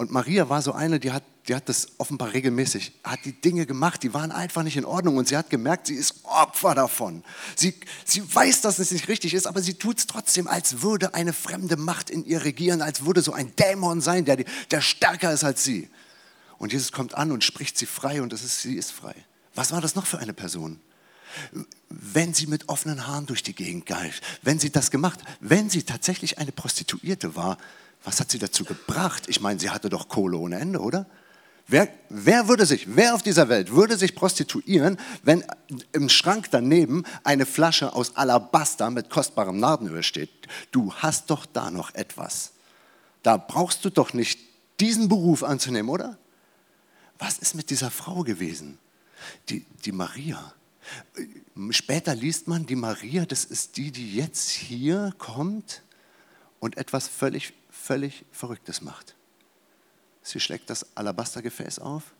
und 0.01 0.11
Maria 0.11 0.49
war 0.49 0.63
so 0.63 0.73
eine, 0.73 0.99
die 0.99 1.13
hat, 1.13 1.25
die 1.47 1.55
hat 1.55 1.69
das 1.69 1.89
offenbar 1.99 2.33
regelmäßig, 2.33 2.93
hat 3.05 3.23
die 3.27 3.39
Dinge 3.39 3.67
gemacht, 3.67 4.03
die 4.03 4.15
waren 4.15 4.33
einfach 4.33 4.63
nicht 4.63 4.79
in 4.79 4.87
Ordnung 4.87 5.19
und 5.19 5.29
sie 5.29 5.37
hat 5.37 5.51
gemerkt, 5.51 5.89
sie 5.89 5.95
ist 5.95 6.25
Opfer 6.25 6.75
davon. 6.75 7.23
Sie, 7.55 7.75
sie 8.07 8.23
weiß, 8.35 8.63
dass 8.63 8.79
es 8.79 8.93
nicht 8.93 9.09
richtig 9.09 9.35
ist, 9.35 9.47
aber 9.47 9.61
sie 9.61 9.75
tut 9.75 9.99
es 9.99 10.07
trotzdem, 10.07 10.49
als 10.49 10.81
würde 10.81 11.13
eine 11.13 11.35
fremde 11.35 11.77
Macht 11.77 12.09
in 12.09 12.25
ihr 12.25 12.45
regieren, 12.45 12.81
als 12.81 13.05
würde 13.05 13.21
so 13.21 13.35
ein 13.35 13.55
Dämon 13.57 14.01
sein, 14.01 14.25
der, 14.25 14.39
der 14.71 14.81
stärker 14.81 15.35
ist 15.35 15.45
als 15.45 15.65
sie. 15.65 15.91
Und 16.57 16.73
Jesus 16.73 16.93
kommt 16.93 17.15
an 17.15 17.31
und 17.31 17.45
spricht 17.45 17.77
sie 17.77 17.85
frei 17.85 18.23
und 18.23 18.33
das 18.33 18.43
ist, 18.43 18.63
sie 18.63 18.77
ist 18.77 18.93
frei. 18.93 19.15
Was 19.55 19.71
war 19.71 19.83
das 19.83 19.97
noch 19.97 20.07
für 20.07 20.19
eine 20.19 20.33
Person? 20.33 20.81
Wenn 21.91 22.33
sie 22.33 22.47
mit 22.47 22.71
offenen 22.71 23.07
Haaren 23.07 23.27
durch 23.27 23.43
die 23.43 23.55
Gegend 23.55 23.85
galt, 23.85 24.23
wenn 24.41 24.59
sie 24.59 24.71
das 24.71 24.91
gemacht, 24.91 25.21
wenn 25.41 25.69
sie 25.69 25.83
tatsächlich 25.83 26.39
eine 26.39 26.53
Prostituierte 26.53 27.37
war, 27.37 27.59
was 28.05 28.21
hat 28.21 28.31
sie 28.31 28.39
dazu 28.39 28.65
gebracht? 28.65 29.25
Ich 29.29 29.41
meine, 29.41 29.61
sie 29.61 29.71
hatte 29.71 29.89
doch 29.89 30.09
Kohle 30.09 30.39
ohne 30.39 30.59
Ende, 30.59 30.81
oder? 30.81 31.07
Wer, 31.67 31.89
wer, 32.09 32.49
würde 32.49 32.67
sich, 32.67 32.97
wer 32.97 33.15
auf 33.15 33.23
dieser 33.23 33.49
Welt 33.49 33.71
würde 33.71 33.97
sich 33.97 34.17
prostituieren, 34.17 34.99
wenn 35.23 35.45
im 35.93 36.09
Schrank 36.09 36.49
daneben 36.51 37.05
eine 37.23 37.47
Flasche 37.47 37.93
aus 37.93 38.17
Alabaster 38.17 38.91
mit 38.91 39.09
kostbarem 39.09 39.61
Nardenöl 39.61 40.03
steht? 40.03 40.31
Du 40.73 40.93
hast 40.95 41.31
doch 41.31 41.47
da 41.47 41.71
noch 41.71 41.95
etwas. 41.95 42.53
Da 43.23 43.37
brauchst 43.37 43.85
du 43.85 43.91
doch 43.91 44.15
nicht 44.15 44.41
diesen 44.81 45.09
Beruf 45.09 45.45
anzunehmen, 45.45 45.91
oder? 45.91 46.19
Was 47.19 47.39
ist 47.39 47.55
mit 47.55 47.71
dieser 47.71 47.91
Frau 47.91 48.25
gewesen? 48.25 48.79
Die, 49.49 49.65
die 49.85 49.93
Maria. 49.93 50.55
Später 51.71 52.17
liest 52.17 52.49
man, 52.49 52.67
die 52.67 52.75
Maria, 52.75 53.27
das 53.27 53.45
ist 53.45 53.77
die, 53.77 53.93
die 53.93 54.17
jetzt 54.17 54.49
hier 54.49 55.15
kommt 55.19 55.83
und 56.59 56.79
etwas 56.79 57.07
völlig 57.07 57.53
völlig 57.83 58.25
Verrücktes 58.31 58.81
macht. 58.81 59.15
Sie 60.23 60.41
schlägt 60.41 60.71
das 60.71 60.97
Alabastergefäß 60.97 61.79
auf 61.79 62.15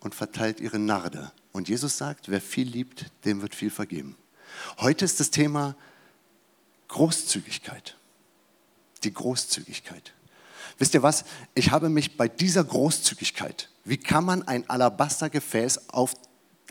und 0.00 0.14
verteilt 0.14 0.60
ihre 0.60 0.78
Narde. 0.78 1.32
Und 1.52 1.68
Jesus 1.68 1.98
sagt, 1.98 2.28
wer 2.28 2.40
viel 2.40 2.68
liebt, 2.68 3.06
dem 3.24 3.42
wird 3.42 3.54
viel 3.54 3.70
vergeben. 3.70 4.16
Heute 4.78 5.04
ist 5.04 5.20
das 5.20 5.30
Thema 5.30 5.74
Großzügigkeit. 6.88 7.96
Die 9.02 9.12
Großzügigkeit. 9.12 10.14
Wisst 10.78 10.94
ihr 10.94 11.02
was? 11.02 11.24
Ich 11.54 11.70
habe 11.70 11.88
mich 11.88 12.16
bei 12.16 12.28
dieser 12.28 12.64
Großzügigkeit, 12.64 13.70
wie 13.84 13.98
kann 13.98 14.24
man 14.24 14.46
ein 14.46 14.68
Alabastergefäß 14.68 15.90
auf, 15.90 16.14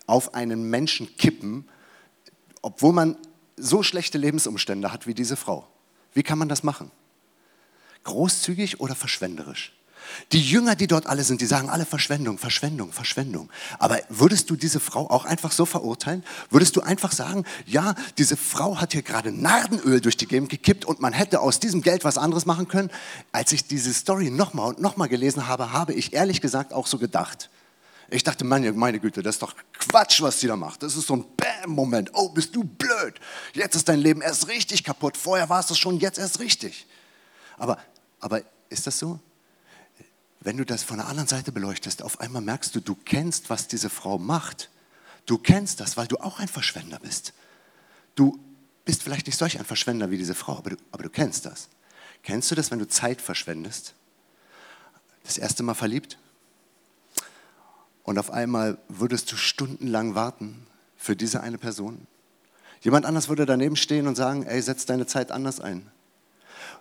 auf 0.07 0.33
einen 0.33 0.69
Menschen 0.69 1.15
kippen, 1.17 1.67
obwohl 2.61 2.93
man 2.93 3.17
so 3.55 3.83
schlechte 3.83 4.17
Lebensumstände 4.17 4.91
hat 4.91 5.07
wie 5.07 5.13
diese 5.13 5.35
Frau? 5.35 5.67
Wie 6.13 6.23
kann 6.23 6.37
man 6.37 6.49
das 6.49 6.63
machen? 6.63 6.91
Großzügig 8.03 8.79
oder 8.79 8.95
verschwenderisch? 8.95 9.73
Die 10.31 10.41
Jünger, 10.41 10.75
die 10.75 10.87
dort 10.87 11.07
alle 11.07 11.23
sind, 11.23 11.41
die 11.41 11.45
sagen 11.45 11.69
alle 11.69 11.85
Verschwendung, 11.85 12.37
Verschwendung, 12.37 12.91
Verschwendung. 12.91 13.49
Aber 13.79 13.99
würdest 14.09 14.49
du 14.49 14.55
diese 14.55 14.79
Frau 14.79 15.09
auch 15.09 15.25
einfach 15.25 15.51
so 15.51 15.65
verurteilen? 15.65 16.23
Würdest 16.49 16.75
du 16.75 16.81
einfach 16.81 17.11
sagen, 17.11 17.45
ja, 17.65 17.95
diese 18.17 18.37
Frau 18.37 18.79
hat 18.79 18.93
hier 18.93 19.01
gerade 19.01 19.31
Nardenöl 19.31 20.01
durch 20.01 20.17
die 20.17 20.27
Gegend 20.27 20.49
gekippt 20.49 20.85
und 20.85 20.99
man 20.99 21.13
hätte 21.13 21.39
aus 21.39 21.59
diesem 21.59 21.81
Geld 21.81 22.03
was 22.03 22.17
anderes 22.17 22.45
machen 22.45 22.67
können? 22.67 22.91
Als 23.31 23.51
ich 23.51 23.65
diese 23.67 23.93
Story 23.93 24.29
nochmal 24.29 24.67
und 24.67 24.81
nochmal 24.81 25.09
gelesen 25.09 25.47
habe, 25.47 25.71
habe 25.71 25.93
ich 25.93 26.13
ehrlich 26.13 26.41
gesagt 26.41 26.73
auch 26.73 26.87
so 26.87 26.97
gedacht. 26.97 27.49
Ich 28.09 28.23
dachte, 28.23 28.43
meine, 28.45 28.71
meine 28.73 28.99
Güte, 28.99 29.23
das 29.23 29.35
ist 29.35 29.41
doch 29.41 29.55
Quatsch, 29.79 30.21
was 30.21 30.39
sie 30.39 30.47
da 30.47 30.55
macht. 30.55 30.83
Das 30.83 30.95
ist 30.95 31.07
so 31.07 31.15
ein 31.15 31.25
Bäm-Moment. 31.35 32.11
Oh, 32.13 32.29
bist 32.29 32.55
du 32.55 32.63
blöd. 32.63 33.19
Jetzt 33.53 33.75
ist 33.75 33.89
dein 33.89 33.99
Leben 33.99 34.21
erst 34.21 34.47
richtig 34.49 34.83
kaputt. 34.83 35.17
Vorher 35.17 35.49
war 35.49 35.61
es 35.61 35.67
das 35.67 35.79
schon, 35.79 35.99
jetzt 35.99 36.19
erst 36.19 36.39
richtig. 36.39 36.85
Aber 37.57 37.77
aber 38.23 38.41
ist 38.69 38.87
das 38.87 38.97
so? 38.97 39.19
Wenn 40.39 40.57
du 40.57 40.65
das 40.65 40.83
von 40.83 40.97
der 40.97 41.07
anderen 41.07 41.27
Seite 41.27 41.51
beleuchtest, 41.51 42.01
auf 42.01 42.21
einmal 42.21 42.41
merkst 42.41 42.73
du, 42.73 42.79
du 42.79 42.95
kennst, 42.95 43.49
was 43.49 43.67
diese 43.67 43.89
Frau 43.89 44.17
macht. 44.17 44.69
Du 45.25 45.37
kennst 45.37 45.79
das, 45.79 45.97
weil 45.97 46.07
du 46.07 46.17
auch 46.17 46.39
ein 46.39 46.47
Verschwender 46.47 46.99
bist. 46.99 47.33
Du 48.15 48.39
bist 48.85 49.03
vielleicht 49.03 49.27
nicht 49.27 49.37
solch 49.37 49.59
ein 49.59 49.65
Verschwender 49.65 50.09
wie 50.09 50.17
diese 50.17 50.35
Frau, 50.35 50.57
aber 50.57 50.71
du, 50.71 50.77
aber 50.91 51.03
du 51.03 51.09
kennst 51.09 51.45
das. 51.45 51.69
Kennst 52.23 52.49
du 52.49 52.55
das, 52.55 52.71
wenn 52.71 52.79
du 52.79 52.87
Zeit 52.87 53.21
verschwendest? 53.21 53.93
Das 55.23 55.37
erste 55.37 55.63
Mal 55.63 55.73
verliebt? 55.73 56.17
Und 58.03 58.17
auf 58.17 58.31
einmal 58.31 58.77
würdest 58.87 59.31
du 59.31 59.35
stundenlang 59.35 60.15
warten 60.15 60.65
für 60.95 61.15
diese 61.15 61.41
eine 61.41 61.57
Person? 61.57 62.07
Jemand 62.81 63.05
anders 63.05 63.27
würde 63.27 63.45
daneben 63.45 63.75
stehen 63.75 64.07
und 64.07 64.15
sagen, 64.15 64.43
ey, 64.43 64.61
setz 64.61 64.85
deine 64.85 65.07
Zeit 65.07 65.31
anders 65.31 65.59
ein. 65.59 65.89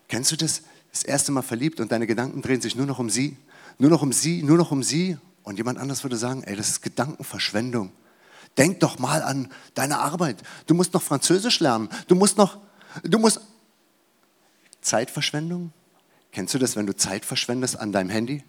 Kennst 0.09 0.33
du 0.33 0.37
das, 0.37 0.63
das 0.93 1.03
erste 1.03 1.33
Mal 1.33 1.43
verliebt 1.43 1.81
und 1.81 1.91
deine 1.91 2.07
Gedanken 2.07 2.43
drehen 2.43 2.61
sich 2.61 2.77
nur 2.77 2.87
noch 2.87 2.99
um 2.99 3.11
sie, 3.11 3.37
nur 3.79 3.91
noch 3.91 4.03
um 4.03 4.13
sie, 4.13 4.43
nur 4.43 4.59
noch 4.59 4.71
um 4.71 4.83
sie. 4.83 5.17
Und 5.43 5.57
jemand 5.57 5.79
anders 5.79 6.05
würde 6.05 6.17
sagen, 6.17 6.45
ey, 6.45 6.55
das 6.55 6.69
ist 6.69 6.83
Gedankenverschwendung. 6.83 7.91
Denk 8.59 8.81
doch 8.81 8.99
mal 8.99 9.23
an 9.23 9.51
deine 9.75 9.99
Arbeit. 9.99 10.43
Du 10.67 10.75
musst 10.75 10.93
noch 10.93 11.03
Französisch 11.03 11.59
lernen. 11.61 11.89
Du 12.07 12.15
musst 12.15 12.37
noch, 12.37 12.59
du 13.03 13.19
musst 13.19 13.41
Zeitverschwendung. 14.83 15.73
Kennst 16.31 16.55
du 16.55 16.59
das, 16.59 16.77
wenn 16.77 16.87
du 16.87 16.95
Zeit 16.95 17.25
verschwendest 17.25 17.79
an 17.79 17.93
deinem 17.93 18.11
Handy? 18.11 18.45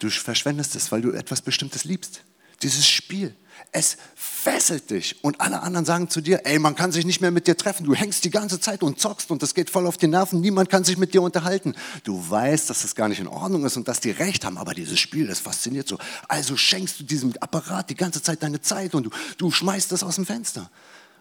Du 0.00 0.10
verschwendest 0.10 0.76
es, 0.76 0.90
weil 0.92 1.00
du 1.00 1.12
etwas 1.12 1.42
Bestimmtes 1.42 1.84
liebst. 1.84 2.22
Dieses 2.62 2.86
Spiel. 2.86 3.34
Es 3.72 3.96
fesselt 4.14 4.90
dich 4.90 5.22
und 5.22 5.40
alle 5.40 5.62
anderen 5.62 5.84
sagen 5.84 6.08
zu 6.08 6.20
dir, 6.20 6.42
ey, 6.44 6.58
man 6.58 6.74
kann 6.74 6.92
sich 6.92 7.04
nicht 7.04 7.20
mehr 7.20 7.30
mit 7.30 7.46
dir 7.46 7.56
treffen. 7.56 7.84
Du 7.84 7.94
hängst 7.94 8.24
die 8.24 8.30
ganze 8.30 8.60
Zeit 8.60 8.82
und 8.82 9.00
zockst 9.00 9.30
und 9.30 9.42
das 9.42 9.54
geht 9.54 9.70
voll 9.70 9.86
auf 9.86 9.96
die 9.96 10.06
Nerven. 10.06 10.40
Niemand 10.40 10.70
kann 10.70 10.84
sich 10.84 10.96
mit 10.96 11.14
dir 11.14 11.22
unterhalten. 11.22 11.74
Du 12.04 12.28
weißt, 12.28 12.70
dass 12.70 12.82
das 12.82 12.94
gar 12.94 13.08
nicht 13.08 13.20
in 13.20 13.28
Ordnung 13.28 13.64
ist 13.64 13.76
und 13.76 13.88
dass 13.88 14.00
die 14.00 14.10
recht 14.10 14.44
haben, 14.44 14.58
aber 14.58 14.74
dieses 14.74 14.98
Spiel, 14.98 15.26
das 15.26 15.40
fasziniert 15.40 15.88
so. 15.88 15.98
Also 16.28 16.56
schenkst 16.56 17.00
du 17.00 17.04
diesem 17.04 17.34
Apparat 17.40 17.90
die 17.90 17.96
ganze 17.96 18.22
Zeit 18.22 18.42
deine 18.42 18.60
Zeit 18.60 18.94
und 18.94 19.04
du, 19.04 19.10
du 19.36 19.50
schmeißt 19.50 19.92
das 19.92 20.02
aus 20.02 20.16
dem 20.16 20.26
Fenster. 20.26 20.70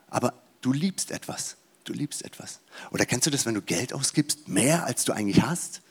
Aber 0.10 0.34
du 0.62 0.72
liebst 0.72 1.12
etwas. 1.12 1.58
Du 1.84 1.94
liebst 1.94 2.26
etwas. 2.26 2.60
Oder 2.92 3.06
kennst 3.06 3.28
du 3.28 3.32
das, 3.32 3.46
wenn 3.46 3.54
du 3.54 3.62
Geld 3.62 3.94
ausgibst, 3.94 4.48
mehr 4.48 4.86
als 4.86 5.06
du 5.06 5.14
eigentlich 5.14 5.42
hast? 5.42 5.82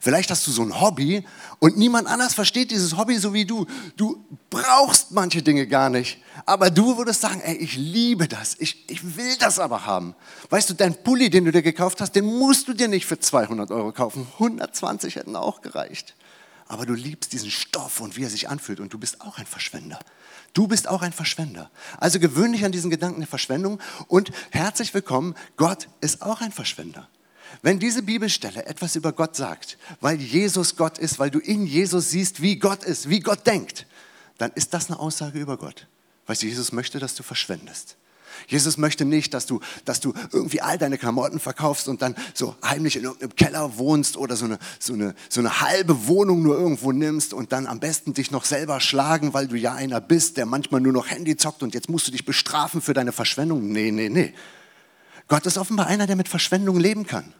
Vielleicht 0.00 0.30
hast 0.30 0.46
du 0.46 0.50
so 0.50 0.62
ein 0.62 0.80
Hobby 0.80 1.24
und 1.58 1.76
niemand 1.76 2.06
anders 2.08 2.34
versteht 2.34 2.70
dieses 2.70 2.96
Hobby 2.96 3.18
so 3.18 3.34
wie 3.34 3.44
du. 3.44 3.66
Du 3.96 4.24
brauchst 4.50 5.12
manche 5.12 5.42
Dinge 5.42 5.66
gar 5.66 5.90
nicht. 5.90 6.22
Aber 6.46 6.70
du 6.70 6.96
würdest 6.96 7.20
sagen, 7.20 7.40
ey, 7.40 7.56
ich 7.56 7.76
liebe 7.76 8.28
das. 8.28 8.56
Ich, 8.58 8.88
ich 8.88 9.16
will 9.16 9.36
das 9.38 9.58
aber 9.58 9.86
haben. 9.86 10.14
Weißt 10.50 10.70
du, 10.70 10.74
dein 10.74 11.02
Pulli, 11.02 11.30
den 11.30 11.44
du 11.44 11.52
dir 11.52 11.62
gekauft 11.62 12.00
hast, 12.00 12.12
den 12.12 12.24
musst 12.24 12.68
du 12.68 12.74
dir 12.74 12.88
nicht 12.88 13.06
für 13.06 13.18
200 13.18 13.70
Euro 13.70 13.92
kaufen. 13.92 14.26
120 14.34 15.16
hätten 15.16 15.36
auch 15.36 15.60
gereicht. 15.60 16.14
Aber 16.66 16.84
du 16.84 16.92
liebst 16.92 17.32
diesen 17.32 17.50
Stoff 17.50 18.00
und 18.00 18.16
wie 18.16 18.24
er 18.24 18.30
sich 18.30 18.48
anfühlt 18.48 18.78
und 18.78 18.92
du 18.92 18.98
bist 18.98 19.22
auch 19.22 19.38
ein 19.38 19.46
Verschwender. 19.46 19.98
Du 20.52 20.68
bist 20.68 20.86
auch 20.86 21.02
ein 21.02 21.12
Verschwender. 21.12 21.70
Also 21.98 22.20
gewöhn 22.20 22.52
dich 22.52 22.64
an 22.64 22.72
diesen 22.72 22.90
Gedanken 22.90 23.20
der 23.20 23.28
Verschwendung 23.28 23.80
und 24.06 24.30
herzlich 24.50 24.92
willkommen, 24.92 25.34
Gott 25.56 25.88
ist 26.00 26.22
auch 26.22 26.40
ein 26.42 26.52
Verschwender. 26.52 27.08
Wenn 27.62 27.78
diese 27.78 28.02
Bibelstelle 28.02 28.66
etwas 28.66 28.96
über 28.96 29.12
Gott 29.12 29.36
sagt, 29.36 29.78
weil 30.00 30.20
Jesus 30.20 30.76
Gott 30.76 30.98
ist, 30.98 31.18
weil 31.18 31.30
du 31.30 31.38
in 31.38 31.66
Jesus 31.66 32.10
siehst, 32.10 32.42
wie 32.42 32.56
Gott 32.56 32.84
ist, 32.84 33.08
wie 33.08 33.20
Gott 33.20 33.46
denkt, 33.46 33.86
dann 34.38 34.52
ist 34.52 34.74
das 34.74 34.88
eine 34.88 34.98
Aussage 34.98 35.38
über 35.38 35.56
Gott. 35.56 35.86
Weißt 36.26 36.42
du, 36.42 36.46
Jesus 36.46 36.72
möchte, 36.72 36.98
dass 36.98 37.14
du 37.14 37.22
verschwendest. 37.22 37.96
Jesus 38.46 38.76
möchte 38.76 39.04
nicht, 39.04 39.34
dass 39.34 39.46
du, 39.46 39.60
dass 39.84 40.00
du 40.00 40.14
irgendwie 40.32 40.60
all 40.60 40.78
deine 40.78 40.96
Klamotten 40.96 41.40
verkaufst 41.40 41.88
und 41.88 42.02
dann 42.02 42.14
so 42.34 42.54
heimlich 42.64 42.96
in 42.96 43.04
irgendeinem 43.04 43.34
Keller 43.34 43.78
wohnst 43.78 44.16
oder 44.16 44.36
so 44.36 44.44
eine, 44.44 44.58
so, 44.78 44.92
eine, 44.92 45.14
so 45.28 45.40
eine 45.40 45.60
halbe 45.60 46.06
Wohnung 46.06 46.42
nur 46.42 46.56
irgendwo 46.56 46.92
nimmst 46.92 47.34
und 47.34 47.52
dann 47.52 47.66
am 47.66 47.80
besten 47.80 48.14
dich 48.14 48.30
noch 48.30 48.44
selber 48.44 48.80
schlagen, 48.80 49.34
weil 49.34 49.48
du 49.48 49.56
ja 49.56 49.74
einer 49.74 50.00
bist, 50.00 50.36
der 50.36 50.46
manchmal 50.46 50.80
nur 50.80 50.92
noch 50.92 51.10
Handy 51.10 51.36
zockt 51.36 51.62
und 51.62 51.74
jetzt 51.74 51.88
musst 51.88 52.06
du 52.06 52.12
dich 52.12 52.24
bestrafen 52.24 52.80
für 52.80 52.94
deine 52.94 53.12
Verschwendung. 53.12 53.72
Nee, 53.72 53.90
nee, 53.90 54.08
nee. 54.08 54.32
Gott 55.26 55.44
ist 55.44 55.58
offenbar 55.58 55.86
einer, 55.86 56.06
der 56.06 56.16
mit 56.16 56.28
Verschwendung 56.28 56.78
leben 56.78 57.06
kann. 57.06 57.34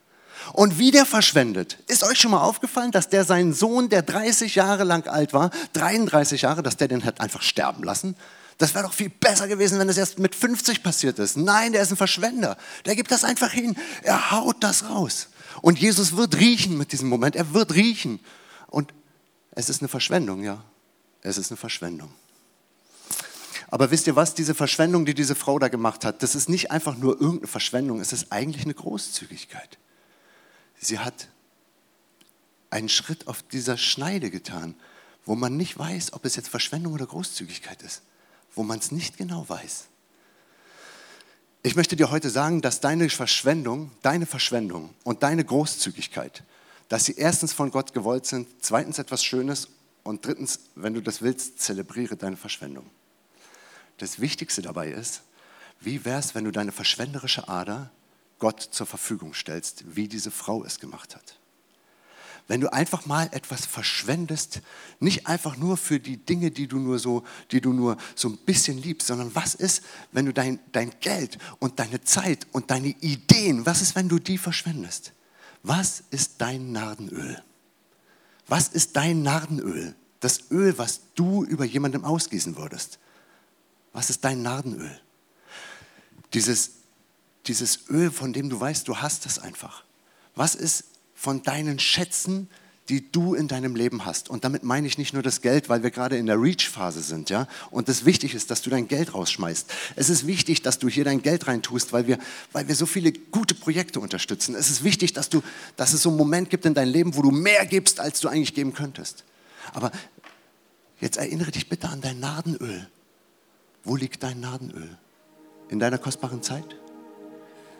Und 0.52 0.78
wie 0.78 0.90
der 0.90 1.06
verschwendet. 1.06 1.78
Ist 1.86 2.04
euch 2.04 2.18
schon 2.18 2.30
mal 2.30 2.42
aufgefallen, 2.42 2.90
dass 2.90 3.08
der 3.08 3.24
seinen 3.24 3.52
Sohn, 3.52 3.88
der 3.88 4.02
30 4.02 4.54
Jahre 4.54 4.84
lang 4.84 5.06
alt 5.06 5.32
war, 5.32 5.50
33 5.74 6.42
Jahre, 6.42 6.62
dass 6.62 6.76
der 6.76 6.88
den 6.88 7.04
hat 7.04 7.20
einfach 7.20 7.42
sterben 7.42 7.82
lassen? 7.82 8.16
Das 8.58 8.74
wäre 8.74 8.84
doch 8.84 8.92
viel 8.92 9.08
besser 9.08 9.46
gewesen, 9.46 9.78
wenn 9.78 9.88
es 9.88 9.96
erst 9.96 10.18
mit 10.18 10.34
50 10.34 10.82
passiert 10.82 11.18
ist. 11.20 11.36
Nein, 11.36 11.72
der 11.72 11.82
ist 11.82 11.92
ein 11.92 11.96
Verschwender. 11.96 12.56
Der 12.86 12.96
gibt 12.96 13.10
das 13.12 13.22
einfach 13.22 13.52
hin. 13.52 13.76
Er 14.02 14.32
haut 14.32 14.56
das 14.64 14.88
raus. 14.90 15.28
Und 15.62 15.78
Jesus 15.78 16.16
wird 16.16 16.36
riechen 16.36 16.76
mit 16.76 16.92
diesem 16.92 17.08
Moment. 17.08 17.36
Er 17.36 17.54
wird 17.54 17.74
riechen. 17.74 18.18
Und 18.66 18.92
es 19.52 19.68
ist 19.68 19.80
eine 19.80 19.88
Verschwendung, 19.88 20.42
ja. 20.42 20.62
Es 21.22 21.38
ist 21.38 21.50
eine 21.50 21.56
Verschwendung. 21.56 22.10
Aber 23.70 23.90
wisst 23.90 24.06
ihr 24.06 24.16
was, 24.16 24.34
diese 24.34 24.54
Verschwendung, 24.54 25.04
die 25.04 25.14
diese 25.14 25.34
Frau 25.34 25.58
da 25.58 25.68
gemacht 25.68 26.04
hat, 26.04 26.22
das 26.22 26.34
ist 26.34 26.48
nicht 26.48 26.70
einfach 26.70 26.96
nur 26.96 27.20
irgendeine 27.20 27.48
Verschwendung, 27.48 28.00
es 28.00 28.12
ist 28.12 28.32
eigentlich 28.32 28.64
eine 28.64 28.74
Großzügigkeit. 28.74 29.78
Sie 30.78 30.98
hat 30.98 31.28
einen 32.70 32.88
Schritt 32.88 33.26
auf 33.26 33.42
dieser 33.42 33.76
Schneide 33.76 34.30
getan, 34.30 34.74
wo 35.24 35.34
man 35.34 35.56
nicht 35.56 35.78
weiß, 35.78 36.12
ob 36.12 36.24
es 36.24 36.36
jetzt 36.36 36.48
Verschwendung 36.48 36.94
oder 36.94 37.06
Großzügigkeit 37.06 37.82
ist, 37.82 38.02
wo 38.54 38.62
man 38.62 38.78
es 38.78 38.92
nicht 38.92 39.16
genau 39.16 39.48
weiß. 39.48 39.86
Ich 41.62 41.76
möchte 41.76 41.96
dir 41.96 42.10
heute 42.10 42.30
sagen, 42.30 42.62
dass 42.62 42.80
deine 42.80 43.10
Verschwendung, 43.10 43.90
deine 44.02 44.26
Verschwendung 44.26 44.94
und 45.04 45.22
deine 45.22 45.44
Großzügigkeit, 45.44 46.44
dass 46.88 47.04
sie 47.04 47.16
erstens 47.16 47.52
von 47.52 47.70
Gott 47.70 47.92
gewollt 47.92 48.26
sind, 48.26 48.48
zweitens 48.60 48.98
etwas 48.98 49.24
Schönes 49.24 49.68
und 50.04 50.24
drittens, 50.24 50.60
wenn 50.74 50.94
du 50.94 51.02
das 51.02 51.20
willst, 51.20 51.60
zelebriere 51.60 52.16
deine 52.16 52.36
Verschwendung. 52.36 52.88
Das 53.98 54.20
Wichtigste 54.20 54.62
dabei 54.62 54.90
ist, 54.90 55.22
wie 55.80 56.04
wäre 56.04 56.20
es, 56.20 56.34
wenn 56.34 56.44
du 56.44 56.52
deine 56.52 56.72
verschwenderische 56.72 57.48
Ader 57.48 57.90
Gott 58.38 58.60
zur 58.60 58.86
Verfügung 58.86 59.34
stellst, 59.34 59.96
wie 59.96 60.08
diese 60.08 60.30
Frau 60.30 60.64
es 60.64 60.80
gemacht 60.80 61.16
hat? 61.16 61.38
wenn 62.48 62.62
du 62.62 62.72
einfach 62.72 63.04
mal 63.04 63.28
etwas 63.32 63.66
verschwendest, 63.66 64.62
nicht 65.00 65.26
einfach 65.26 65.56
nur 65.58 65.76
für 65.76 66.00
die 66.00 66.16
Dinge, 66.16 66.50
die 66.50 66.66
du 66.66 66.78
nur 66.78 66.98
so, 66.98 67.22
die 67.52 67.60
du 67.60 67.74
nur 67.74 67.98
so 68.14 68.28
ein 68.28 68.38
bisschen 68.38 68.78
liebst, 68.78 69.06
sondern 69.06 69.34
was 69.34 69.54
ist, 69.54 69.82
wenn 70.12 70.24
du 70.24 70.32
dein, 70.32 70.58
dein 70.72 70.90
Geld 71.00 71.38
und 71.58 71.78
deine 71.78 72.02
Zeit 72.02 72.46
und 72.52 72.70
deine 72.70 72.88
Ideen, 72.88 73.66
was 73.66 73.82
ist, 73.82 73.94
wenn 73.94 74.08
du 74.08 74.18
die 74.18 74.38
verschwendest? 74.38 75.12
Was 75.62 76.02
ist 76.10 76.36
dein 76.38 76.72
Nardenöl? 76.72 77.42
Was 78.46 78.68
ist 78.68 78.96
dein 78.96 79.22
Nardenöl? 79.22 79.94
Das 80.20 80.50
Öl, 80.50 80.78
was 80.78 81.02
du 81.14 81.44
über 81.44 81.66
jemandem 81.66 82.04
ausgießen 82.04 82.56
würdest. 82.56 82.98
Was 83.92 84.08
ist 84.08 84.24
dein 84.24 84.40
Nardenöl? 84.40 84.98
Dieses, 86.32 86.70
dieses 87.48 87.88
Öl, 87.88 88.10
von 88.10 88.32
dem 88.32 88.48
du 88.50 88.60
weißt, 88.60 88.86
du 88.86 88.98
hast 88.98 89.26
es 89.26 89.38
einfach. 89.38 89.84
Was 90.34 90.54
ist 90.54 90.84
von 91.14 91.42
deinen 91.42 91.78
Schätzen, 91.78 92.48
die 92.88 93.12
du 93.12 93.34
in 93.34 93.48
deinem 93.48 93.76
Leben 93.76 94.06
hast. 94.06 94.30
Und 94.30 94.44
damit 94.44 94.62
meine 94.62 94.86
ich 94.86 94.96
nicht 94.96 95.12
nur 95.12 95.22
das 95.22 95.42
Geld, 95.42 95.68
weil 95.68 95.82
wir 95.82 95.90
gerade 95.90 96.16
in 96.16 96.26
der 96.26 96.40
Reach-Phase 96.40 97.02
sind, 97.02 97.28
ja. 97.28 97.46
Und 97.70 97.88
es 97.88 98.04
wichtig 98.04 98.34
ist, 98.34 98.50
dass 98.50 98.62
du 98.62 98.70
dein 98.70 98.88
Geld 98.88 99.14
rausschmeißt. 99.14 99.70
Es 99.96 100.08
ist 100.08 100.26
wichtig, 100.26 100.62
dass 100.62 100.78
du 100.78 100.88
hier 100.88 101.04
dein 101.04 101.20
Geld 101.20 101.46
reintust, 101.46 101.92
weil 101.92 102.06
wir, 102.06 102.18
weil 102.52 102.66
wir 102.66 102.74
so 102.74 102.86
viele 102.86 103.12
gute 103.12 103.54
Projekte 103.54 104.00
unterstützen. 104.00 104.54
Es 104.54 104.70
ist 104.70 104.84
wichtig, 104.84 105.12
dass 105.12 105.28
du, 105.28 105.42
dass 105.76 105.92
es 105.92 106.02
so 106.02 106.08
einen 106.08 106.18
Moment 106.18 106.48
gibt 106.50 106.64
in 106.64 106.74
deinem 106.74 106.92
Leben, 106.92 107.14
wo 107.14 107.22
du 107.22 107.30
mehr 107.30 107.66
gibst, 107.66 108.00
als 108.00 108.20
du 108.20 108.28
eigentlich 108.28 108.54
geben 108.54 108.72
könntest. 108.72 109.24
Aber 109.74 109.92
jetzt 111.00 111.18
erinnere 111.18 111.50
dich 111.50 111.68
bitte 111.68 111.88
an 111.88 112.00
dein 112.00 112.20
Nadenöl. 112.20 112.88
Wo 113.84 113.96
liegt 113.96 114.22
dein 114.22 114.40
Nadenöl? 114.40 114.96
In 115.68 115.78
deiner 115.78 115.98
kostbaren 115.98 116.42
Zeit? 116.42 116.76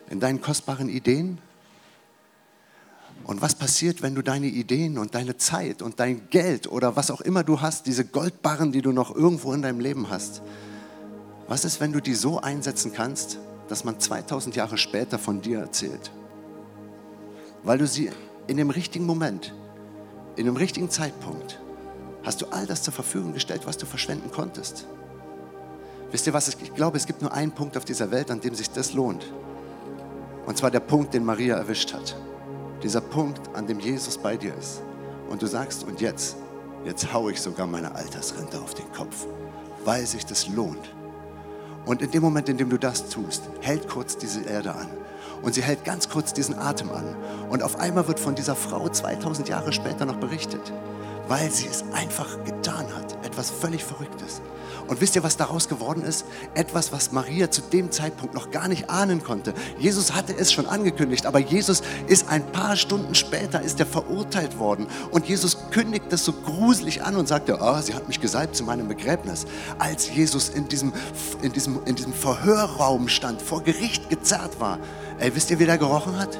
In 0.09 0.19
deinen 0.19 0.41
kostbaren 0.41 0.89
Ideen? 0.89 1.37
Und 3.23 3.41
was 3.41 3.53
passiert, 3.53 4.01
wenn 4.01 4.15
du 4.15 4.21
deine 4.21 4.47
Ideen 4.47 4.97
und 4.97 5.13
deine 5.13 5.37
Zeit 5.37 5.81
und 5.81 5.99
dein 5.99 6.29
Geld 6.29 6.67
oder 6.67 6.95
was 6.95 7.11
auch 7.11 7.21
immer 7.21 7.43
du 7.43 7.61
hast, 7.61 7.85
diese 7.85 8.05
Goldbarren, 8.05 8.71
die 8.71 8.81
du 8.81 8.91
noch 8.91 9.15
irgendwo 9.15 9.53
in 9.53 9.61
deinem 9.61 9.79
Leben 9.79 10.09
hast, 10.09 10.41
was 11.47 11.65
ist, 11.65 11.79
wenn 11.79 11.91
du 11.91 12.01
die 12.01 12.15
so 12.15 12.39
einsetzen 12.39 12.91
kannst, 12.93 13.37
dass 13.67 13.83
man 13.83 13.99
2000 13.99 14.55
Jahre 14.55 14.77
später 14.77 15.19
von 15.19 15.41
dir 15.41 15.59
erzählt? 15.59 16.11
Weil 17.63 17.77
du 17.77 17.85
sie 17.85 18.09
in 18.47 18.57
dem 18.57 18.71
richtigen 18.71 19.05
Moment, 19.05 19.53
in 20.35 20.45
dem 20.45 20.55
richtigen 20.55 20.89
Zeitpunkt, 20.89 21.59
hast 22.23 22.41
du 22.41 22.47
all 22.47 22.65
das 22.65 22.83
zur 22.83 22.93
Verfügung 22.93 23.33
gestellt, 23.33 23.61
was 23.65 23.77
du 23.77 23.85
verschwenden 23.85 24.31
konntest. 24.31 24.87
Wisst 26.11 26.25
ihr 26.25 26.33
was? 26.33 26.47
Ich 26.47 26.73
glaube, 26.73 26.97
es 26.97 27.05
gibt 27.05 27.21
nur 27.21 27.31
einen 27.31 27.51
Punkt 27.51 27.77
auf 27.77 27.85
dieser 27.85 28.09
Welt, 28.09 28.31
an 28.31 28.41
dem 28.41 28.55
sich 28.55 28.71
das 28.71 28.93
lohnt. 28.93 29.31
Und 30.49 30.57
zwar 30.57 30.71
der 30.71 30.79
Punkt, 30.79 31.13
den 31.13 31.23
Maria 31.23 31.57
erwischt 31.57 31.93
hat 31.93 32.15
dieser 32.81 33.01
Punkt, 33.01 33.55
an 33.55 33.67
dem 33.67 33.79
Jesus 33.79 34.17
bei 34.17 34.35
dir 34.35 34.55
ist. 34.55 34.81
Und 35.29 35.43
du 35.43 35.45
sagst, 35.45 35.83
und 35.83 36.01
jetzt, 36.01 36.37
jetzt 36.85 37.13
haue 37.13 37.33
ich 37.33 37.39
sogar 37.39 37.67
meine 37.67 37.93
Altersrente 37.93 38.59
auf 38.59 38.73
den 38.73 38.91
Kopf, 38.91 39.27
weil 39.85 40.07
sich 40.07 40.25
das 40.25 40.47
lohnt. 40.47 40.95
Und 41.85 42.01
in 42.01 42.09
dem 42.09 42.23
Moment, 42.23 42.49
in 42.49 42.57
dem 42.57 42.71
du 42.71 42.79
das 42.79 43.09
tust, 43.09 43.43
hält 43.61 43.87
kurz 43.87 44.17
diese 44.17 44.41
Erde 44.41 44.73
an. 44.73 44.87
Und 45.43 45.53
sie 45.53 45.61
hält 45.61 45.85
ganz 45.85 46.09
kurz 46.09 46.33
diesen 46.33 46.57
Atem 46.57 46.89
an. 46.89 47.15
Und 47.51 47.61
auf 47.61 47.77
einmal 47.77 48.07
wird 48.07 48.19
von 48.19 48.33
dieser 48.33 48.55
Frau 48.55 48.89
2000 48.89 49.49
Jahre 49.49 49.71
später 49.71 50.05
noch 50.05 50.17
berichtet, 50.17 50.73
weil 51.29 51.51
sie 51.51 51.67
es 51.67 51.85
einfach 51.93 52.43
getan 52.43 52.85
hat. 52.95 53.25
Etwas 53.25 53.51
völlig 53.51 53.83
Verrücktes. 53.85 54.41
Und 54.87 54.99
wisst 55.01 55.15
ihr, 55.15 55.23
was 55.23 55.37
daraus 55.37 55.69
geworden 55.69 56.03
ist? 56.03 56.25
Etwas, 56.55 56.91
was 56.91 57.11
Maria 57.11 57.51
zu 57.51 57.61
dem 57.61 57.91
Zeitpunkt 57.91 58.33
noch 58.33 58.49
gar 58.49 58.67
nicht 58.67 58.89
ahnen 58.89 59.23
konnte. 59.23 59.53
Jesus 59.77 60.15
hatte 60.15 60.35
es 60.35 60.51
schon 60.51 60.65
angekündigt, 60.65 61.27
aber 61.27 61.37
Jesus 61.37 61.83
ist 62.07 62.27
ein 62.27 62.51
paar 62.51 62.75
Stunden 62.75 63.13
später 63.13 63.61
ist 63.61 63.79
er 63.79 63.85
verurteilt 63.85 64.57
worden. 64.57 64.87
Und 65.11 65.27
Jesus 65.27 65.57
kündigt 65.69 66.05
das 66.09 66.25
so 66.25 66.33
gruselig 66.33 67.03
an 67.03 67.15
und 67.15 67.27
sagte, 67.27 67.59
oh, 67.61 67.79
sie 67.81 67.93
hat 67.93 68.07
mich 68.07 68.19
gesalbt 68.19 68.55
zu 68.55 68.63
meinem 68.63 68.87
Begräbnis. 68.87 69.45
Als 69.77 70.09
Jesus 70.09 70.49
in 70.49 70.67
diesem, 70.67 70.91
in 71.43 71.53
diesem, 71.53 71.79
in 71.85 71.95
diesem 71.95 72.13
Verhörraum 72.13 73.07
stand, 73.07 73.43
vor 73.43 73.61
Gericht 73.61 74.09
gezerrt 74.09 74.59
war. 74.59 74.79
Ey, 75.19 75.35
wisst 75.35 75.51
ihr, 75.51 75.59
wie 75.59 75.65
der 75.65 75.77
gerochen 75.77 76.17
hat? 76.17 76.39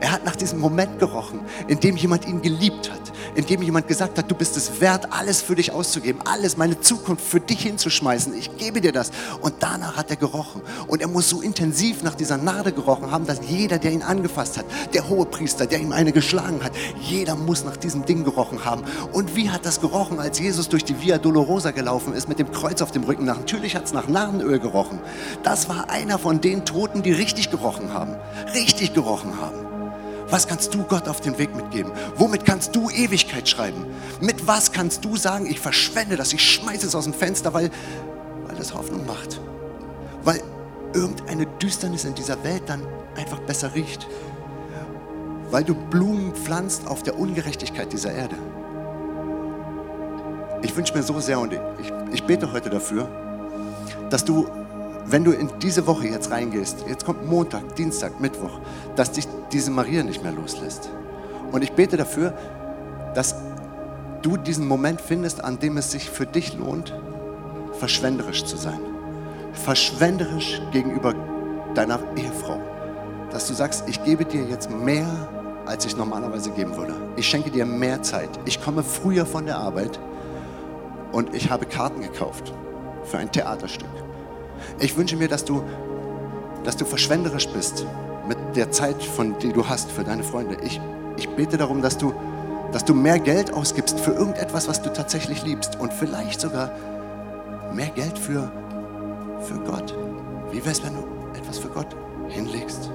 Er 0.00 0.12
hat 0.12 0.24
nach 0.24 0.36
diesem 0.36 0.58
Moment 0.58 0.98
gerochen, 0.98 1.40
in 1.68 1.78
dem 1.78 1.94
jemand 1.94 2.26
ihn 2.26 2.40
geliebt 2.40 2.90
hat, 2.90 3.00
in 3.34 3.44
dem 3.44 3.60
jemand 3.60 3.86
gesagt 3.86 4.16
hat, 4.16 4.30
du 4.30 4.34
bist 4.34 4.56
es 4.56 4.80
wert, 4.80 5.08
alles 5.12 5.42
für 5.42 5.54
dich 5.54 5.72
auszugeben, 5.72 6.22
alles, 6.24 6.56
meine 6.56 6.80
Zukunft 6.80 7.22
für 7.22 7.38
dich 7.38 7.60
hinzuschmeißen. 7.60 8.34
Ich 8.34 8.56
gebe 8.56 8.80
dir 8.80 8.92
das. 8.92 9.10
Und 9.42 9.54
danach 9.60 9.96
hat 9.98 10.08
er 10.08 10.16
gerochen. 10.16 10.62
Und 10.86 11.02
er 11.02 11.08
muss 11.08 11.28
so 11.28 11.42
intensiv 11.42 12.02
nach 12.02 12.14
dieser 12.14 12.38
Nade 12.38 12.72
gerochen 12.72 13.10
haben, 13.10 13.26
dass 13.26 13.40
jeder, 13.46 13.78
der 13.78 13.92
ihn 13.92 14.02
angefasst 14.02 14.56
hat, 14.56 14.64
der 14.94 15.08
hohe 15.08 15.26
Priester, 15.26 15.66
der 15.66 15.80
ihm 15.80 15.92
eine 15.92 16.12
geschlagen 16.12 16.64
hat, 16.64 16.72
jeder 16.98 17.36
muss 17.36 17.64
nach 17.64 17.76
diesem 17.76 18.06
Ding 18.06 18.24
gerochen 18.24 18.64
haben. 18.64 18.82
Und 19.12 19.36
wie 19.36 19.50
hat 19.50 19.66
das 19.66 19.82
gerochen, 19.82 20.18
als 20.18 20.38
Jesus 20.38 20.70
durch 20.70 20.84
die 20.84 20.98
Via 21.02 21.18
Dolorosa 21.18 21.72
gelaufen 21.72 22.14
ist 22.14 22.28
mit 22.28 22.38
dem 22.38 22.50
Kreuz 22.52 22.80
auf 22.80 22.90
dem 22.90 23.04
Rücken? 23.04 23.26
Natürlich 23.26 23.76
hat 23.76 23.84
es 23.84 23.92
nach 23.92 24.08
Narrenöl 24.08 24.58
gerochen. 24.58 24.98
Das 25.42 25.68
war 25.68 25.90
einer 25.90 26.18
von 26.18 26.40
den 26.40 26.64
Toten, 26.64 27.02
die 27.02 27.12
richtig 27.12 27.50
gerochen 27.50 27.92
haben. 27.92 28.16
Richtig 28.54 28.94
gerochen 28.94 29.38
haben. 29.40 29.89
Was 30.30 30.46
kannst 30.46 30.72
du 30.74 30.84
Gott 30.84 31.08
auf 31.08 31.20
den 31.20 31.36
Weg 31.38 31.54
mitgeben? 31.56 31.90
Womit 32.16 32.44
kannst 32.44 32.76
du 32.76 32.88
Ewigkeit 32.88 33.48
schreiben? 33.48 33.84
Mit 34.20 34.46
was 34.46 34.70
kannst 34.70 35.04
du 35.04 35.16
sagen, 35.16 35.46
ich 35.46 35.58
verschwende 35.58 36.16
das, 36.16 36.32
ich 36.32 36.42
schmeiße 36.42 36.86
es 36.86 36.94
aus 36.94 37.04
dem 37.04 37.14
Fenster, 37.14 37.52
weil, 37.52 37.70
weil 38.46 38.56
das 38.56 38.72
Hoffnung 38.72 39.06
macht? 39.06 39.40
Weil 40.22 40.40
irgendeine 40.94 41.46
Düsternis 41.46 42.04
in 42.04 42.14
dieser 42.14 42.42
Welt 42.44 42.62
dann 42.66 42.86
einfach 43.16 43.40
besser 43.40 43.74
riecht? 43.74 44.06
Weil 45.50 45.64
du 45.64 45.74
Blumen 45.74 46.32
pflanzt 46.34 46.86
auf 46.86 47.02
der 47.02 47.18
Ungerechtigkeit 47.18 47.92
dieser 47.92 48.12
Erde? 48.12 48.36
Ich 50.62 50.76
wünsche 50.76 50.94
mir 50.94 51.02
so 51.02 51.18
sehr 51.18 51.40
und 51.40 51.52
ich, 51.52 51.60
ich 52.12 52.22
bete 52.22 52.52
heute 52.52 52.70
dafür, 52.70 53.08
dass 54.10 54.24
du 54.24 54.46
wenn 55.06 55.24
du 55.24 55.32
in 55.32 55.50
diese 55.60 55.86
Woche 55.86 56.08
jetzt 56.08 56.30
reingehst, 56.30 56.84
jetzt 56.88 57.04
kommt 57.04 57.26
Montag, 57.28 57.74
Dienstag, 57.76 58.20
Mittwoch, 58.20 58.60
dass 58.96 59.12
dich 59.12 59.26
diese 59.52 59.70
Maria 59.70 60.02
nicht 60.02 60.22
mehr 60.22 60.32
loslässt. 60.32 60.90
Und 61.52 61.62
ich 61.62 61.72
bete 61.72 61.96
dafür, 61.96 62.34
dass 63.14 63.34
du 64.22 64.36
diesen 64.36 64.66
Moment 64.68 65.00
findest, 65.00 65.42
an 65.42 65.58
dem 65.58 65.76
es 65.76 65.90
sich 65.90 66.10
für 66.10 66.26
dich 66.26 66.56
lohnt, 66.56 66.94
verschwenderisch 67.78 68.44
zu 68.44 68.56
sein. 68.56 68.80
Verschwenderisch 69.52 70.60
gegenüber 70.70 71.14
deiner 71.74 71.98
Ehefrau. 72.16 72.60
Dass 73.30 73.48
du 73.48 73.54
sagst, 73.54 73.88
ich 73.88 74.02
gebe 74.04 74.24
dir 74.24 74.44
jetzt 74.44 74.70
mehr, 74.70 75.08
als 75.66 75.84
ich 75.84 75.96
normalerweise 75.96 76.50
geben 76.50 76.76
würde. 76.76 76.94
Ich 77.16 77.28
schenke 77.28 77.50
dir 77.50 77.66
mehr 77.66 78.02
Zeit. 78.02 78.28
Ich 78.44 78.62
komme 78.62 78.82
früher 78.82 79.26
von 79.26 79.46
der 79.46 79.58
Arbeit 79.58 79.98
und 81.12 81.34
ich 81.34 81.50
habe 81.50 81.66
Karten 81.66 82.00
gekauft 82.00 82.52
für 83.04 83.18
ein 83.18 83.30
Theaterstück. 83.30 83.88
Ich 84.80 84.96
wünsche 84.96 85.16
mir, 85.16 85.28
dass 85.28 85.44
du, 85.44 85.62
dass 86.64 86.76
du 86.76 86.86
verschwenderisch 86.86 87.48
bist 87.48 87.86
mit 88.26 88.38
der 88.56 88.70
Zeit, 88.70 89.02
von, 89.02 89.38
die 89.38 89.52
du 89.52 89.68
hast 89.68 89.90
für 89.90 90.04
deine 90.04 90.24
Freunde. 90.24 90.56
Ich, 90.64 90.80
ich 91.18 91.28
bete 91.28 91.58
darum, 91.58 91.82
dass 91.82 91.98
du, 91.98 92.14
dass 92.72 92.84
du 92.84 92.94
mehr 92.94 93.18
Geld 93.18 93.52
ausgibst 93.52 94.00
für 94.00 94.12
irgendetwas, 94.12 94.68
was 94.68 94.80
du 94.80 94.90
tatsächlich 94.90 95.44
liebst 95.44 95.78
und 95.78 95.92
vielleicht 95.92 96.40
sogar 96.40 96.72
mehr 97.74 97.90
Geld 97.90 98.18
für, 98.18 98.50
für 99.42 99.58
Gott. 99.58 99.94
Wie 100.50 100.58
wäre 100.58 100.70
es, 100.70 100.82
wenn 100.82 100.94
du 100.94 101.04
etwas 101.38 101.58
für 101.58 101.68
Gott 101.68 101.94
hinlegst? 102.28 102.90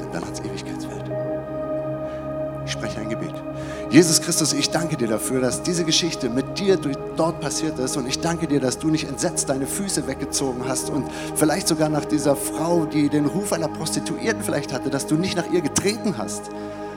Denn 0.00 0.12
dann 0.12 0.24
hat 0.24 0.32
es 0.32 0.40
Ewigkeitswert. 0.40 1.08
Ich 2.68 2.72
spreche 2.72 3.00
ein 3.00 3.08
Gebet. 3.08 3.32
Jesus 3.88 4.20
Christus, 4.20 4.52
ich 4.52 4.68
danke 4.68 4.98
dir 4.98 5.08
dafür, 5.08 5.40
dass 5.40 5.62
diese 5.62 5.84
Geschichte 5.84 6.28
mit 6.28 6.58
dir 6.58 6.78
dort 7.16 7.40
passiert 7.40 7.78
ist. 7.78 7.96
Und 7.96 8.06
ich 8.06 8.20
danke 8.20 8.46
dir, 8.46 8.60
dass 8.60 8.78
du 8.78 8.88
nicht 8.88 9.08
entsetzt 9.08 9.48
deine 9.48 9.66
Füße 9.66 10.06
weggezogen 10.06 10.68
hast 10.68 10.90
und 10.90 11.06
vielleicht 11.34 11.66
sogar 11.66 11.88
nach 11.88 12.04
dieser 12.04 12.36
Frau, 12.36 12.84
die 12.84 13.08
den 13.08 13.24
Ruf 13.24 13.54
einer 13.54 13.68
Prostituierten 13.68 14.42
vielleicht 14.42 14.74
hatte, 14.74 14.90
dass 14.90 15.06
du 15.06 15.14
nicht 15.14 15.34
nach 15.34 15.50
ihr 15.50 15.62
getreten 15.62 16.18
hast, 16.18 16.50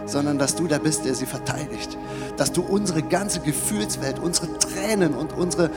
sondern 0.05 0.37
dass 0.37 0.55
du 0.55 0.67
der 0.67 0.79
bist, 0.79 1.05
der 1.05 1.15
sie 1.15 1.25
verteidigt. 1.25 1.97
Dass 2.35 2.51
du 2.51 2.63
unsere 2.63 3.01
ganze 3.01 3.39
Gefühlswelt, 3.39 4.19
unsere 4.19 4.47
Tränen 4.57 5.13
und 5.13 5.31
unsere 5.31 5.69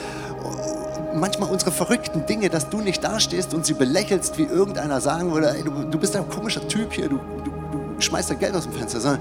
manchmal 1.14 1.52
unsere 1.52 1.70
verrückten 1.70 2.26
Dinge, 2.26 2.48
dass 2.48 2.68
du 2.68 2.80
nicht 2.80 3.04
dastehst 3.04 3.54
und 3.54 3.64
sie 3.64 3.74
belächelst, 3.74 4.38
wie 4.38 4.42
irgendeiner 4.42 5.00
sagen 5.00 5.33
würde, 5.33 5.54
ey, 5.57 5.62
du, 5.62 5.70
du 5.85 5.98
bist 6.00 6.16
ein 6.16 6.28
komischer 6.28 6.66
Typ 6.66 6.92
hier, 6.92 7.09
du, 7.09 7.20
du, 7.44 7.52
du 7.52 8.00
schmeißt 8.00 8.30
dein 8.30 8.40
Geld 8.40 8.57
aus 8.57 8.64
dem 8.64 8.72
Fenster, 8.72 8.98
sondern 8.98 9.20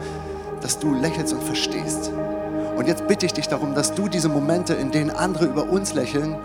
dass 0.64 0.80
du 0.80 0.94
lächelst 0.94 1.34
und 1.34 1.44
verstehst. 1.44 2.12
Und 2.76 2.88
jetzt 2.88 3.08
bitte 3.08 3.26
ich 3.26 3.34
dich 3.34 3.48
darum, 3.48 3.76
dass 3.76 3.94
du 3.94 4.08
diese 4.08 4.30
Momente, 4.30 4.74
in 4.74 4.92
denen 4.92 5.12
andere 5.12 5.46
über 5.46 5.70
uns 5.70 5.94
lächeln, 5.94 6.36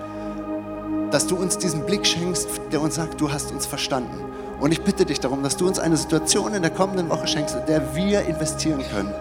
dass 1.11 1.26
du 1.26 1.37
uns 1.37 1.57
diesen 1.57 1.87
Blick 1.87 2.07
schenkst, 2.07 2.48
der 2.70 2.83
uns 2.83 2.96
sagt, 2.96 3.20
du 3.20 3.33
hast 3.33 3.50
uns 3.50 3.64
verstanden. 3.64 4.24
Und 4.61 4.72
ich 4.72 4.83
bitte 4.83 5.07
dich 5.07 5.20
darum, 5.20 5.42
dass 5.42 5.57
du 5.57 5.66
uns 5.66 5.78
eine 5.78 5.96
Situation 5.96 6.52
in 6.52 6.62
der 6.62 6.70
kommenden 6.70 7.09
Woche 7.09 7.26
schenkst, 7.26 7.54
in 7.54 7.66
der 7.66 7.94
wir 7.94 8.22
investieren 8.22 8.83
können, 8.92 9.14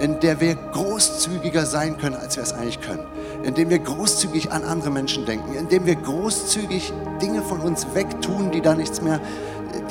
in 0.00 0.18
der 0.20 0.40
wir 0.40 0.54
großzügiger 0.54 1.66
sein 1.66 1.98
können, 1.98 2.16
als 2.16 2.36
wir 2.36 2.42
es 2.42 2.52
eigentlich 2.52 2.80
können, 2.80 3.04
in 3.44 3.54
dem 3.54 3.70
wir 3.70 3.78
großzügig 3.78 4.50
an 4.50 4.64
andere 4.64 4.90
Menschen 4.90 5.26
denken, 5.26 5.54
in 5.54 5.68
dem 5.68 5.86
wir 5.86 5.94
großzügig 5.94 6.92
Dinge 7.20 7.42
von 7.42 7.60
uns 7.60 7.86
wegtun, 7.94 8.50
die 8.50 8.62
da 8.62 8.74
nichts 8.74 9.02
mehr, 9.02 9.20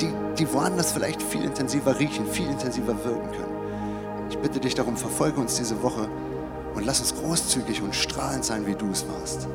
die, 0.00 0.12
die 0.36 0.52
woanders 0.52 0.92
vielleicht 0.92 1.22
viel 1.22 1.44
intensiver 1.44 1.98
riechen, 1.98 2.26
viel 2.26 2.48
intensiver 2.48 2.94
wirken 3.04 3.30
können. 3.30 3.67
Ich 4.30 4.38
bitte 4.38 4.60
dich 4.60 4.74
darum, 4.74 4.96
verfolge 4.96 5.40
uns 5.40 5.56
diese 5.56 5.82
Woche 5.82 6.08
und 6.74 6.84
lass 6.84 7.00
uns 7.00 7.14
großzügig 7.14 7.82
und 7.82 7.94
strahlend 7.94 8.44
sein, 8.44 8.66
wie 8.66 8.74
du 8.74 8.90
es 8.90 9.06
warst. 9.08 9.48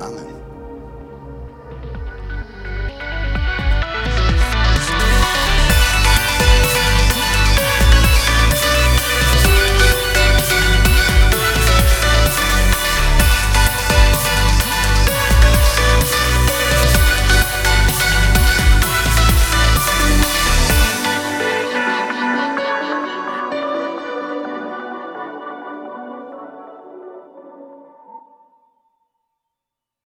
Amen. 0.00 0.39